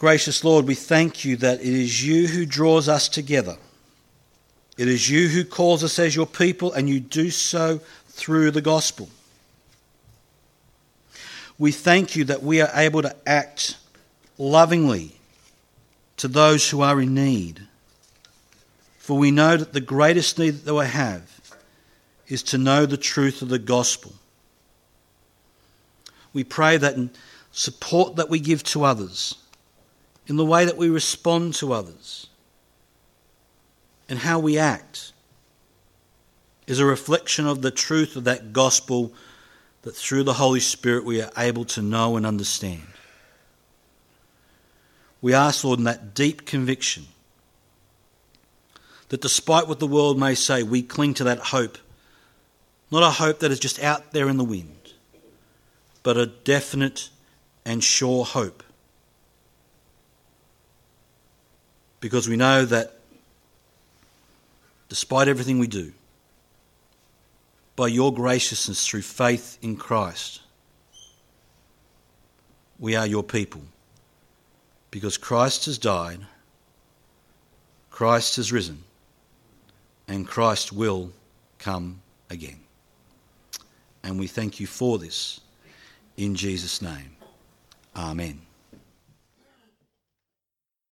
Gracious 0.00 0.42
Lord, 0.44 0.66
we 0.66 0.74
thank 0.74 1.26
you 1.26 1.36
that 1.36 1.60
it 1.60 1.66
is 1.66 2.02
you 2.02 2.26
who 2.26 2.46
draws 2.46 2.88
us 2.88 3.06
together. 3.06 3.58
It 4.78 4.88
is 4.88 5.10
you 5.10 5.28
who 5.28 5.44
calls 5.44 5.84
us 5.84 5.98
as 5.98 6.16
your 6.16 6.26
people, 6.26 6.72
and 6.72 6.88
you 6.88 7.00
do 7.00 7.30
so 7.30 7.82
through 8.08 8.52
the 8.52 8.62
gospel. 8.62 9.10
We 11.58 11.70
thank 11.70 12.16
you 12.16 12.24
that 12.24 12.42
we 12.42 12.62
are 12.62 12.70
able 12.74 13.02
to 13.02 13.14
act 13.26 13.76
lovingly 14.38 15.16
to 16.16 16.28
those 16.28 16.70
who 16.70 16.80
are 16.80 16.98
in 17.02 17.12
need. 17.12 17.60
For 18.96 19.18
we 19.18 19.30
know 19.30 19.58
that 19.58 19.74
the 19.74 19.82
greatest 19.82 20.38
need 20.38 20.64
that 20.64 20.74
we 20.74 20.86
have 20.86 21.30
is 22.26 22.42
to 22.44 22.56
know 22.56 22.86
the 22.86 22.96
truth 22.96 23.42
of 23.42 23.50
the 23.50 23.58
gospel. 23.58 24.14
We 26.32 26.42
pray 26.42 26.78
that 26.78 26.94
in 26.94 27.10
support 27.52 28.16
that 28.16 28.30
we 28.30 28.40
give 28.40 28.62
to 28.62 28.84
others, 28.84 29.34
in 30.30 30.36
the 30.36 30.44
way 30.44 30.64
that 30.64 30.76
we 30.76 30.88
respond 30.88 31.52
to 31.54 31.72
others 31.72 32.28
and 34.08 34.20
how 34.20 34.38
we 34.38 34.56
act 34.56 35.12
is 36.68 36.78
a 36.78 36.86
reflection 36.86 37.48
of 37.48 37.62
the 37.62 37.70
truth 37.72 38.14
of 38.14 38.22
that 38.22 38.52
gospel 38.52 39.12
that 39.82 39.90
through 39.90 40.22
the 40.22 40.34
Holy 40.34 40.60
Spirit 40.60 41.04
we 41.04 41.20
are 41.20 41.32
able 41.36 41.64
to 41.64 41.82
know 41.82 42.16
and 42.16 42.24
understand. 42.24 42.86
We 45.20 45.34
ask, 45.34 45.64
Lord, 45.64 45.80
in 45.80 45.84
that 45.86 46.14
deep 46.14 46.46
conviction 46.46 47.06
that 49.08 49.20
despite 49.20 49.66
what 49.66 49.80
the 49.80 49.86
world 49.88 50.16
may 50.16 50.36
say, 50.36 50.62
we 50.62 50.80
cling 50.80 51.14
to 51.14 51.24
that 51.24 51.40
hope. 51.40 51.76
Not 52.88 53.02
a 53.02 53.10
hope 53.10 53.40
that 53.40 53.50
is 53.50 53.58
just 53.58 53.82
out 53.82 54.12
there 54.12 54.28
in 54.28 54.36
the 54.36 54.44
wind, 54.44 54.92
but 56.04 56.16
a 56.16 56.26
definite 56.26 57.08
and 57.64 57.82
sure 57.82 58.24
hope 58.24 58.62
because 62.00 62.28
we 62.28 62.36
know 62.36 62.64
that 62.64 62.98
despite 64.88 65.28
everything 65.28 65.58
we 65.58 65.66
do, 65.66 65.92
by 67.76 67.86
your 67.86 68.12
graciousness 68.12 68.86
through 68.86 69.02
faith 69.02 69.58
in 69.62 69.76
Christ, 69.76 70.40
we 72.78 72.96
are 72.96 73.06
your 73.06 73.22
people. 73.22 73.62
Because 74.90 75.16
Christ 75.16 75.66
has 75.66 75.78
died, 75.78 76.20
Christ 77.90 78.36
has 78.36 78.52
risen, 78.52 78.82
and 80.08 80.26
Christ 80.26 80.72
will 80.72 81.12
come 81.58 82.00
again. 82.28 82.58
And 84.02 84.18
we 84.18 84.26
thank 84.26 84.58
you 84.58 84.66
for 84.66 84.98
this 84.98 85.40
in 86.16 86.34
Jesus' 86.34 86.82
name. 86.82 87.16
Amen. 87.94 88.49